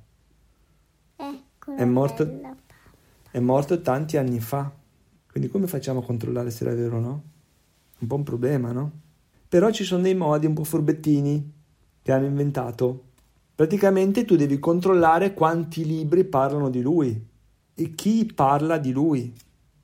Ecco. 1.16 1.76
È 1.76 1.84
morto-. 1.84 2.40
È 3.30 3.38
morto 3.38 3.80
tanti 3.80 4.18
anni 4.18 4.40
fa. 4.40 4.70
Quindi 5.30 5.48
come 5.48 5.66
facciamo 5.66 6.00
a 6.00 6.04
controllare 6.04 6.50
se 6.50 6.64
era 6.64 6.74
vero 6.74 6.98
o 6.98 7.00
no? 7.00 7.22
Un 8.00 8.06
po' 8.06 8.16
un 8.16 8.22
problema, 8.22 8.72
no? 8.72 8.90
Però 9.48 9.70
ci 9.70 9.84
sono 9.84 10.02
dei 10.02 10.14
modi 10.14 10.44
un 10.44 10.52
po' 10.54 10.64
furbettini 10.64 11.52
che 12.02 12.12
hanno 12.12 12.26
inventato. 12.26 13.04
Praticamente 13.54 14.24
tu 14.24 14.36
devi 14.36 14.58
controllare 14.58 15.34
quanti 15.34 15.84
libri 15.84 16.24
parlano 16.24 16.70
di 16.70 16.80
lui 16.80 17.30
e 17.74 17.94
chi 17.94 18.30
parla 18.34 18.78
di 18.78 18.92
lui. 18.92 19.32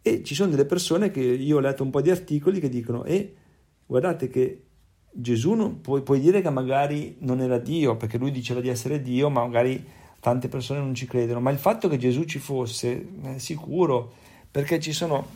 E 0.00 0.22
ci 0.24 0.34
sono 0.34 0.50
delle 0.50 0.64
persone 0.64 1.10
che 1.10 1.20
io 1.20 1.56
ho 1.56 1.60
letto 1.60 1.82
un 1.82 1.90
po' 1.90 2.00
di 2.00 2.10
articoli 2.10 2.60
che 2.60 2.68
dicono: 2.68 3.04
E 3.04 3.34
guardate 3.84 4.28
che 4.28 4.62
Gesù 5.10 5.52
non, 5.52 5.80
puoi, 5.80 6.02
puoi 6.02 6.20
dire 6.20 6.40
che 6.40 6.50
magari 6.50 7.16
non 7.20 7.40
era 7.40 7.58
Dio, 7.58 7.96
perché 7.96 8.18
lui 8.18 8.30
diceva 8.30 8.60
di 8.60 8.68
essere 8.68 9.02
Dio, 9.02 9.28
ma 9.28 9.42
magari 9.42 9.84
tante 10.20 10.48
persone 10.48 10.80
non 10.80 10.94
ci 10.94 11.06
credono. 11.06 11.40
Ma 11.40 11.50
il 11.50 11.58
fatto 11.58 11.88
che 11.88 11.98
Gesù 11.98 12.24
ci 12.24 12.38
fosse 12.38 13.08
è 13.22 13.38
sicuro, 13.38 14.12
perché 14.50 14.80
ci 14.80 14.92
sono 14.92 15.26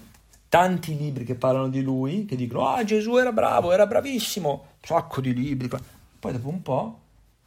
tanti 0.48 0.96
libri 0.96 1.24
che 1.24 1.34
parlano 1.34 1.68
di 1.68 1.82
lui, 1.82 2.24
che 2.24 2.36
dicono: 2.36 2.68
Ah, 2.68 2.82
Gesù 2.84 3.16
era 3.16 3.32
bravo, 3.32 3.72
era 3.72 3.86
bravissimo, 3.86 4.50
un 4.50 4.78
sacco 4.80 5.20
di 5.20 5.34
libri. 5.34 5.68
Poi 5.68 6.32
dopo 6.32 6.48
un 6.48 6.62
po', 6.62 6.98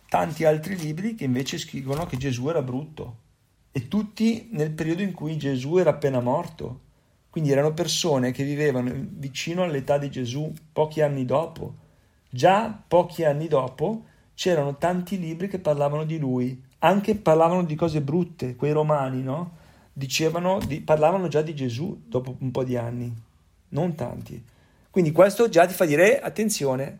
tanti 0.07 0.45
altri 0.45 0.75
libri 0.77 1.15
che 1.15 1.23
invece 1.23 1.57
scrivono 1.57 2.05
che 2.05 2.17
Gesù 2.17 2.49
era 2.49 2.61
brutto. 2.61 3.23
E 3.71 3.87
tutti 3.87 4.49
nel 4.51 4.71
periodo 4.71 5.01
in 5.01 5.11
cui 5.11 5.37
Gesù 5.37 5.77
era 5.77 5.89
appena 5.89 6.19
morto. 6.19 6.81
Quindi 7.29 7.51
erano 7.51 7.73
persone 7.73 8.31
che 8.31 8.45
vivevano 8.45 8.91
vicino 8.95 9.63
all'età 9.63 9.97
di 9.97 10.09
Gesù 10.09 10.53
pochi 10.71 11.01
anni 11.01 11.25
dopo. 11.25 11.75
Già 12.29 12.83
pochi 12.87 13.25
anni 13.25 13.47
dopo 13.47 14.05
c'erano 14.33 14.77
tanti 14.77 15.19
libri 15.19 15.47
che 15.47 15.59
parlavano 15.59 16.05
di 16.05 16.17
lui, 16.17 16.61
anche 16.79 17.15
parlavano 17.15 17.63
di 17.63 17.75
cose 17.75 18.01
brutte, 18.01 18.55
quei 18.55 18.71
romani, 18.71 19.21
no? 19.21 19.63
Dicevano, 19.91 20.59
di, 20.65 20.81
parlavano 20.81 21.27
già 21.27 21.41
di 21.41 21.55
Gesù 21.55 22.03
dopo 22.05 22.35
un 22.39 22.51
po' 22.51 22.63
di 22.63 22.77
anni, 22.77 23.13
non 23.69 23.95
tanti. 23.95 24.41
Quindi 24.89 25.11
questo 25.11 25.49
già 25.49 25.65
ti 25.65 25.73
fa 25.73 25.85
dire 25.85 26.19
attenzione, 26.19 26.99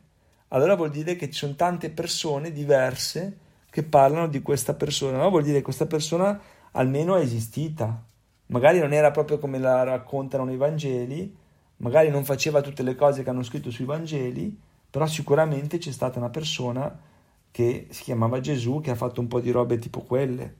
allora 0.55 0.75
vuol 0.75 0.89
dire 0.89 1.17
che 1.17 1.29
ci 1.29 1.39
sono 1.39 1.53
tante 1.55 1.89
persone 1.89 2.53
diverse 2.53 3.37
che 3.69 3.83
parlano 3.83 4.27
di 4.27 4.41
questa 4.41 4.73
persona, 4.73 5.17
no? 5.17 5.29
vuol 5.29 5.43
dire 5.43 5.57
che 5.57 5.63
questa 5.63 5.85
persona 5.85 6.39
almeno 6.71 7.17
è 7.17 7.21
esistita, 7.21 8.01
magari 8.47 8.79
non 8.79 8.93
era 8.93 9.11
proprio 9.11 9.37
come 9.37 9.59
la 9.59 9.83
raccontano 9.83 10.49
i 10.49 10.55
Vangeli, 10.55 11.35
magari 11.77 12.09
non 12.09 12.23
faceva 12.23 12.61
tutte 12.61 12.83
le 12.83 12.95
cose 12.95 13.21
che 13.21 13.29
hanno 13.29 13.43
scritto 13.43 13.69
sui 13.69 13.83
Vangeli, 13.83 14.57
però 14.89 15.05
sicuramente 15.05 15.77
c'è 15.77 15.91
stata 15.91 16.19
una 16.19 16.29
persona 16.29 16.99
che 17.51 17.87
si 17.89 18.03
chiamava 18.03 18.39
Gesù 18.39 18.79
che 18.79 18.91
ha 18.91 18.95
fatto 18.95 19.19
un 19.19 19.27
po' 19.27 19.41
di 19.41 19.51
robe 19.51 19.77
tipo 19.77 20.03
quelle, 20.03 20.55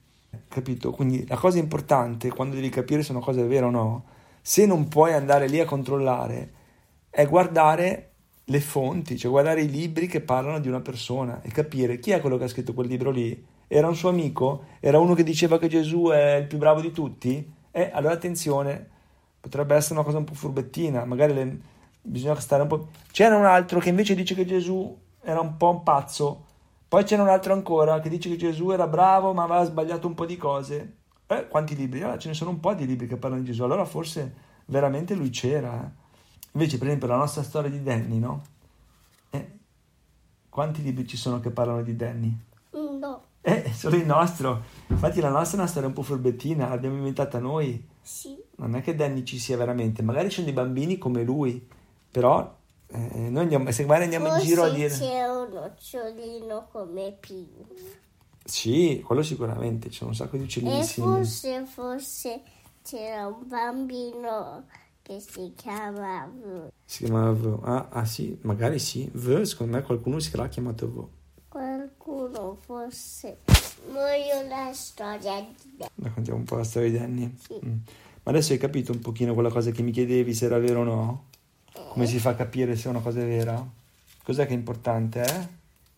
capito? 0.50 0.92
Quindi 0.92 1.26
la 1.26 1.38
cosa 1.38 1.58
importante 1.58 2.30
quando 2.32 2.56
devi 2.56 2.68
capire 2.68 3.02
se 3.02 3.12
una 3.12 3.22
cosa 3.22 3.40
è 3.40 3.46
vera 3.46 3.68
o 3.68 3.72
no, 3.72 4.06
se 4.42 4.66
non 4.66 4.90
puoi 4.90 5.14
andare 5.14 5.48
lì 5.48 5.62
a 5.62 5.66
controllare, 5.66 6.52
è 7.10 7.26
guardare 7.26 8.15
le 8.46 8.60
fonti, 8.60 9.18
cioè 9.18 9.32
guardare 9.32 9.62
i 9.62 9.70
libri 9.70 10.08
che 10.08 10.22
parlano 10.22 10.60
di 10.60 10.68
una 10.68 10.82
persona 10.82 11.42
e 11.42 11.50
capire 11.50 12.00
chi 12.00 12.12
è 12.12 12.22
quello 12.22 12.38
che 12.38 12.44
ha 12.44 12.48
scritto 12.48 12.74
quel 12.74 12.88
libro 12.88 13.12
lì. 13.12 13.46
Era 13.68 13.88
un 13.88 13.96
suo 13.96 14.10
amico? 14.10 14.66
Era 14.80 15.00
uno 15.00 15.16
che 15.16 15.24
diceva 15.24 15.58
che 15.58 15.68
Gesù 15.68 16.10
è 16.10 16.36
il 16.36 16.48
più 16.48 16.58
bravo 16.58 16.82
di 16.82 16.92
tutti? 16.92 17.52
Eh, 17.72 17.90
allora 17.92 18.14
attenzione, 18.14 18.90
potrebbe 19.40 19.76
essere 19.76 19.96
una 19.96 20.04
cosa 20.04 20.20
un 20.20 20.24
po' 20.24 20.36
furbettina, 20.36 21.06
magari 21.06 21.34
le, 21.34 21.60
bisogna 22.02 22.40
stare 22.40 22.62
un 22.62 22.68
po'... 22.68 22.90
C'era 23.12 23.36
un 23.36 23.46
altro 23.46 23.80
che 23.80 23.90
invece 23.90 24.14
dice 24.16 24.36
che 24.36 24.46
Gesù 24.46 24.96
era 25.22 25.40
un 25.40 25.58
po' 25.58 25.72
un 25.72 25.84
pazzo, 25.84 26.46
poi 26.88 27.04
c'era 27.04 27.24
un 27.24 27.30
altro 27.30 27.54
ancora 27.54 28.00
che 28.00 28.10
dice 28.10 28.30
che 28.30 28.38
Gesù 28.38 28.70
era 28.70 28.88
bravo 28.88 29.34
ma 29.34 29.44
aveva 29.44 29.66
sbagliato 29.66 30.06
un 30.08 30.14
po' 30.14 30.26
di 30.26 30.38
cose. 30.38 30.98
Eh, 31.28 31.48
quanti 31.48 31.76
libri? 31.76 32.04
Allora 32.04 32.20
ce 32.20 32.28
ne 32.28 32.36
sono 32.36 32.52
un 32.52 32.60
po' 32.60 32.76
di 32.76 32.86
libri 32.86 33.08
che 33.08 33.18
parlano 33.18 33.42
di 33.42 33.48
Gesù, 33.48 33.64
allora 33.64 33.86
forse 33.86 34.34
veramente 34.66 35.16
lui 35.16 35.32
c'era. 35.32 35.92
Invece, 36.56 36.78
per 36.78 36.88
esempio, 36.88 37.08
la 37.08 37.18
nostra 37.18 37.44
storia 37.44 37.70
di 37.70 37.84
Danny, 37.84 38.18
no? 38.18 38.42
Eh, 39.30 39.52
quanti 40.48 40.82
libri 40.82 41.06
ci 41.06 41.18
sono 41.18 41.42
che 41.42 41.50
parlano 41.50 41.82
di 41.84 41.96
Danny? 41.98 42.34
No. 42.72 43.24
Eh, 43.42 43.72
solo 43.74 43.98
il 43.98 44.06
nostro. 44.06 44.64
Infatti 44.88 45.20
la 45.20 45.30
nostra 45.30 45.58
è 45.58 45.60
una 45.60 45.70
storia 45.70 45.90
un 45.90 45.94
po' 45.94 46.02
furbettina, 46.02 46.70
l'abbiamo 46.70 46.96
inventata 46.96 47.40
noi. 47.40 47.86
Sì. 48.02 48.42
Non 48.56 48.76
è 48.76 48.82
che 48.82 48.96
Danny 48.96 49.24
ci 49.26 49.38
sia 49.38 49.58
veramente, 49.58 50.02
magari 50.02 50.30
ci 50.30 50.36
sono 50.36 50.46
dei 50.46 50.56
bambini 50.56 50.98
come 50.98 51.24
lui, 51.24 51.68
però 52.10 52.56
eh, 52.88 53.30
noi 53.30 53.44
andiamo, 53.44 53.70
se 53.72 53.84
magari 53.84 54.06
andiamo 54.06 54.34
in 54.34 54.42
giro 54.42 54.64
a 54.64 54.70
dire... 54.70 54.88
c'è 54.88 55.28
un 55.28 55.50
nocciolino 55.52 56.68
come 56.72 57.18
Pink. 57.20 58.04
Sì, 58.46 59.04
quello 59.06 59.24
sicuramente, 59.24 59.90
c'è 59.90 60.06
un 60.06 60.16
sacco 60.16 60.38
di 60.38 60.44
E 60.44 60.46
uccellissimi. 60.46 61.06
forse, 61.06 61.66
forse 61.66 62.42
c'era 62.82 63.28
un 63.28 63.46
bambino 63.46 64.66
che 65.06 65.20
si 65.20 65.54
chiama 65.56 66.26
V. 66.26 66.70
Si 66.84 67.04
chiamava 67.04 67.32
V. 67.32 67.60
Ah, 67.62 67.90
ah, 67.92 68.06
sì, 68.06 68.36
magari 68.42 68.80
sì. 68.80 69.08
V, 69.14 69.44
secondo 69.44 69.76
me 69.76 69.84
qualcuno 69.84 70.18
si 70.18 70.32
sarà 70.32 70.48
chiamato 70.48 70.88
V. 70.88 71.08
Qualcuno 71.48 72.58
forse. 72.60 73.38
Voglio 73.86 74.48
la 74.50 74.72
storia 74.74 75.42
di 75.42 75.78
te. 75.78 75.88
Raccontiamo 75.94 76.40
un 76.40 76.46
po' 76.46 76.56
la 76.56 76.64
storia 76.64 76.90
di 76.90 76.98
Danny. 76.98 77.36
Sì. 77.38 77.54
Mm. 77.64 77.78
Ma 78.24 78.32
adesso 78.32 78.54
hai 78.54 78.58
capito 78.58 78.94
un 78.94 79.00
pochino 79.00 79.36
quella 79.36 79.52
cosa 79.52 79.70
che 79.70 79.84
mi 79.84 79.92
chiedevi 79.92 80.34
se 80.34 80.46
era 80.46 80.58
vero 80.58 80.80
o 80.80 80.84
no? 80.84 81.26
Come 81.90 82.08
si 82.08 82.18
fa 82.18 82.32
a 82.32 82.36
capire 82.36 82.76
se 82.76 82.88
una 82.88 83.00
cosa 83.00 83.22
è 83.22 83.26
vera? 83.28 83.64
Cos'è 84.24 84.48
che 84.48 84.54
è 84.54 84.58
importante, 84.58 85.22
eh? 85.22 85.48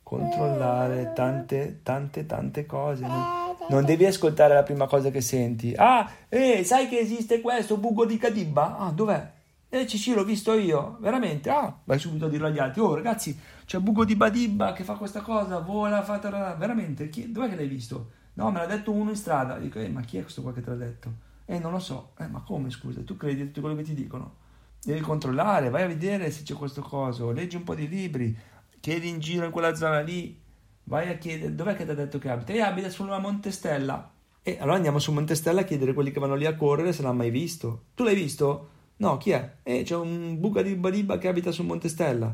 Controllare 0.04 1.13
tante, 1.15 1.80
tante, 1.82 2.26
tante 2.26 2.65
cose. 2.65 3.08
Non, 3.08 3.47
non 3.69 3.86
devi 3.86 4.06
ascoltare 4.06 4.53
la 4.53 4.63
prima 4.63 4.88
cosa 4.88 5.10
che 5.12 5.21
senti. 5.21 5.73
Ah, 5.75 6.10
eh, 6.30 6.63
sai 6.63 6.88
che 6.88 6.99
esiste 6.99 7.41
questo 7.41 7.77
buco 7.77 8.06
di 8.06 8.17
Kadibba? 8.17 8.77
Ah, 8.77 8.91
dov'è? 8.91 9.36
Eh, 9.69 9.88
sì, 9.88 10.13
l'ho 10.13 10.23
visto 10.23 10.53
io, 10.53 10.97
veramente. 11.01 11.49
Ah, 11.49 11.77
vai 11.84 11.99
subito 11.99 12.25
a 12.25 12.30
dirlo 12.30 12.47
agli 12.47 12.60
altri. 12.60 12.80
Oh, 12.82 12.95
ragazzi, 12.95 13.38
c'è 13.65 13.80
Bugo 13.80 14.06
di 14.06 14.15
Badibba 14.15 14.71
che 14.71 14.84
fa 14.84 14.93
questa 14.93 15.19
cosa, 15.21 15.60
vola, 15.60 16.03
fa... 16.03 16.19
tararà. 16.19 16.53
Veramente, 16.56 17.10
chi... 17.10 17.32
dov'è 17.32 17.49
che 17.49 17.56
l'hai 17.56 17.67
visto? 17.67 18.12
No, 18.36 18.49
me 18.51 18.60
l'ha 18.60 18.65
detto 18.65 18.91
uno 18.91 19.10
in 19.10 19.17
strada. 19.17 19.58
Dico, 19.58 19.80
eh, 19.80 19.89
ma 19.89 20.01
chi 20.01 20.17
è 20.17 20.21
questo 20.21 20.41
qua 20.41 20.53
che 20.53 20.62
te 20.62 20.69
l'ha 20.69 20.77
detto? 20.77 21.12
Eh, 21.45 21.60
non 21.60 21.71
lo 21.71 21.80
so. 21.80 22.12
Eh, 22.17 22.27
ma 22.27 22.41
come, 22.41 22.69
scusa? 22.69 23.01
Tu 23.01 23.17
credi 23.17 23.45
tutto 23.47 23.62
quello 23.62 23.75
che 23.75 23.84
ti 23.84 23.93
dicono? 23.93 24.36
Devi 24.82 25.01
controllare, 25.01 25.69
vai 25.69 25.84
a 25.84 25.88
vedere 25.88 26.32
se 26.32 26.43
c'è 26.43 26.53
questo 26.53 26.82
coso, 26.82 27.32
leggi 27.32 27.58
un 27.58 27.63
po' 27.63 27.75
di 27.75 27.89
libri, 27.89 28.38
chiedi 28.80 29.10
in 29.10 29.19
giro 29.19 29.43
in 29.43 29.51
quella 29.51 29.75
zona 29.75 29.99
lì, 29.99 30.39
vai 30.88 31.10
a 31.10 31.17
chiedere, 31.17 31.54
dov'è 31.54 31.76
che 31.76 31.86
ti 31.86 31.91
ha 31.91 31.95
detto 31.95 32.17
che 32.17 32.30
abita? 32.30 32.54
E 32.54 32.62
abita 32.62 32.89
sulla 32.89 33.19
Montestella. 33.19 34.12
E 34.41 34.58
allora 34.60 34.76
andiamo 34.76 35.00
su 35.00 35.12
Montestella 35.12 35.62
a 35.62 35.63
chiedere 35.63 35.91
a 35.91 35.93
quelli 35.93 36.12
che 36.12 36.19
vanno 36.19 36.36
lì 36.36 36.45
a 36.45 36.56
correre 36.56 36.93
se 36.93 37.02
l'hanno 37.02 37.15
mai 37.15 37.30
visto. 37.30 37.84
Tu 37.95 38.04
l'hai 38.04 38.15
visto? 38.15 38.69
No, 38.97 39.17
chi 39.17 39.32
è? 39.32 39.56
Eh, 39.63 39.84
c'è 39.84 39.95
un 39.95 40.39
buca 40.39 40.62
di 40.62 40.73
Badiba 40.76 41.17
che 41.17 41.28
abita 41.28 41.52
su 41.52 41.63
Montestella. 41.63 42.34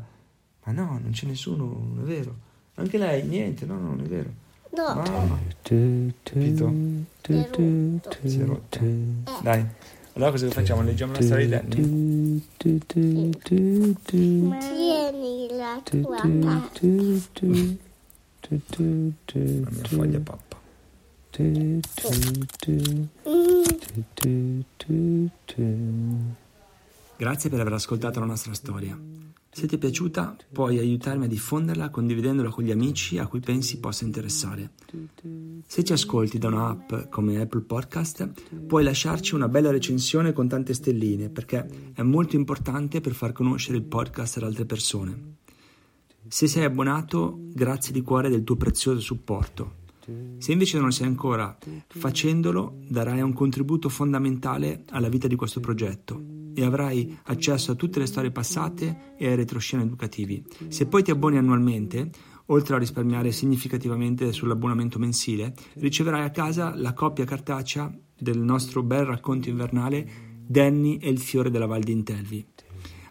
Ma 0.64 0.72
no, 0.72 0.98
non 1.02 1.10
c'è 1.10 1.26
nessuno, 1.26 1.64
non 1.64 1.98
è 2.02 2.06
vero. 2.06 2.34
Anche 2.76 2.98
lei, 2.98 3.24
niente, 3.24 3.66
no, 3.66 3.74
no, 3.74 3.88
non 3.88 4.00
è 4.00 4.04
vero. 4.04 4.30
No, 4.76 4.94
Mamma, 4.94 5.38
capito? 5.62 6.72
Si 8.24 8.40
è 8.40 8.44
rotto. 8.44 8.78
Dai, 9.42 9.64
allora 10.14 10.30
cosa 10.30 10.48
facciamo? 10.50 10.82
Leggiamo 10.82 11.12
la 11.12 11.22
storia 11.22 11.44
di 11.44 11.50
Danny? 11.50 12.42
tieni 14.48 15.48
la 15.50 15.80
tua 15.82 16.20
carta. 18.48 18.82
La 18.82 19.70
mia 19.70 19.88
foglia 19.88 20.20
pappa. 20.20 20.60
Grazie 27.16 27.50
per 27.50 27.60
aver 27.60 27.72
ascoltato 27.72 28.20
la 28.20 28.26
nostra 28.26 28.54
storia. 28.54 28.98
Se 29.50 29.68
ti 29.68 29.76
è 29.76 29.78
piaciuta, 29.78 30.36
puoi 30.52 30.78
aiutarmi 30.78 31.26
a 31.26 31.28
diffonderla 31.28 31.90
condividendola 31.90 32.50
con 32.50 32.64
gli 32.64 32.72
amici 32.72 33.18
a 33.18 33.28
cui 33.28 33.38
pensi 33.38 33.78
possa 33.78 34.04
interessare. 34.04 34.70
Se 35.64 35.84
ci 35.84 35.92
ascolti 35.92 36.38
da 36.38 36.48
un'app 36.48 37.08
come 37.08 37.40
Apple 37.40 37.60
Podcast, 37.60 38.32
puoi 38.66 38.82
lasciarci 38.82 39.36
una 39.36 39.48
bella 39.48 39.70
recensione 39.70 40.32
con 40.32 40.48
tante 40.48 40.74
stelline, 40.74 41.28
perché 41.28 41.92
è 41.94 42.02
molto 42.02 42.34
importante 42.34 43.00
per 43.00 43.12
far 43.12 43.30
conoscere 43.30 43.78
il 43.78 43.84
podcast 43.84 44.38
ad 44.38 44.42
altre 44.42 44.64
persone. 44.64 45.36
Se 46.26 46.46
sei 46.46 46.64
abbonato, 46.64 47.38
grazie 47.52 47.92
di 47.92 48.02
cuore 48.02 48.28
del 48.28 48.44
tuo 48.44 48.56
prezioso 48.56 49.00
supporto. 49.00 49.82
Se 50.38 50.52
invece 50.52 50.76
non 50.76 50.86
lo 50.86 50.92
sei 50.92 51.06
ancora, 51.06 51.56
facendolo 51.86 52.78
darai 52.88 53.20
un 53.20 53.32
contributo 53.32 53.88
fondamentale 53.88 54.84
alla 54.90 55.08
vita 55.08 55.28
di 55.28 55.36
questo 55.36 55.60
progetto 55.60 56.22
e 56.54 56.64
avrai 56.64 57.18
accesso 57.24 57.72
a 57.72 57.74
tutte 57.74 57.98
le 57.98 58.06
storie 58.06 58.30
passate 58.30 59.14
e 59.18 59.26
ai 59.26 59.36
retroscena 59.36 59.82
educativi. 59.82 60.44
Se 60.68 60.86
poi 60.86 61.02
ti 61.02 61.10
abboni 61.10 61.36
annualmente, 61.36 62.10
oltre 62.46 62.76
a 62.76 62.78
risparmiare 62.78 63.32
significativamente 63.32 64.32
sull'abbonamento 64.32 64.98
mensile, 64.98 65.54
riceverai 65.74 66.24
a 66.24 66.30
casa 66.30 66.74
la 66.74 66.92
copia 66.92 67.24
cartacea 67.24 67.92
del 68.18 68.38
nostro 68.38 68.82
bel 68.82 69.04
racconto 69.04 69.48
invernale 69.48 70.32
Danny 70.46 70.98
e 70.98 71.08
il 71.08 71.18
fiore 71.18 71.50
della 71.50 71.66
Val 71.66 71.82
di 71.82 71.92
Intelvi, 71.92 72.46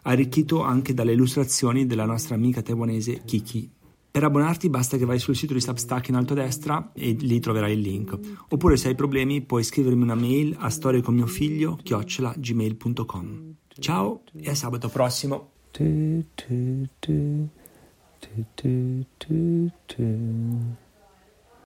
arricchito 0.04 0.62
anche 0.62 0.94
dalle 0.94 1.12
illustrazioni 1.12 1.86
della 1.86 2.06
nostra 2.06 2.34
amica 2.34 2.62
taiwanese 2.62 3.22
Kiki. 3.24 3.70
Per 4.10 4.22
abbonarti 4.22 4.70
basta 4.70 4.96
che 4.96 5.04
vai 5.04 5.18
sul 5.18 5.34
sito 5.34 5.54
di 5.54 5.60
Substack 5.60 6.08
in 6.08 6.14
alto 6.14 6.34
a 6.34 6.36
destra 6.36 6.92
e 6.94 7.16
lì 7.18 7.40
troverai 7.40 7.72
il 7.72 7.80
link. 7.80 8.16
Oppure 8.48 8.76
se 8.76 8.88
hai 8.88 8.94
problemi 8.94 9.42
puoi 9.42 9.64
scrivermi 9.64 10.02
una 10.02 10.14
mail 10.14 10.54
a 10.58 10.70
storieconmiofiglio 10.70 11.80
gmail.com. 11.82 13.54
Ciao 13.80 14.22
e 14.36 14.50
a 14.50 14.54
sabato 14.54 14.88
prossimo. 14.88 15.50
do 15.76 16.24
do 16.36 16.88
do 17.00 17.48
do 18.20 19.04
do 19.18 19.70
do 19.88 20.83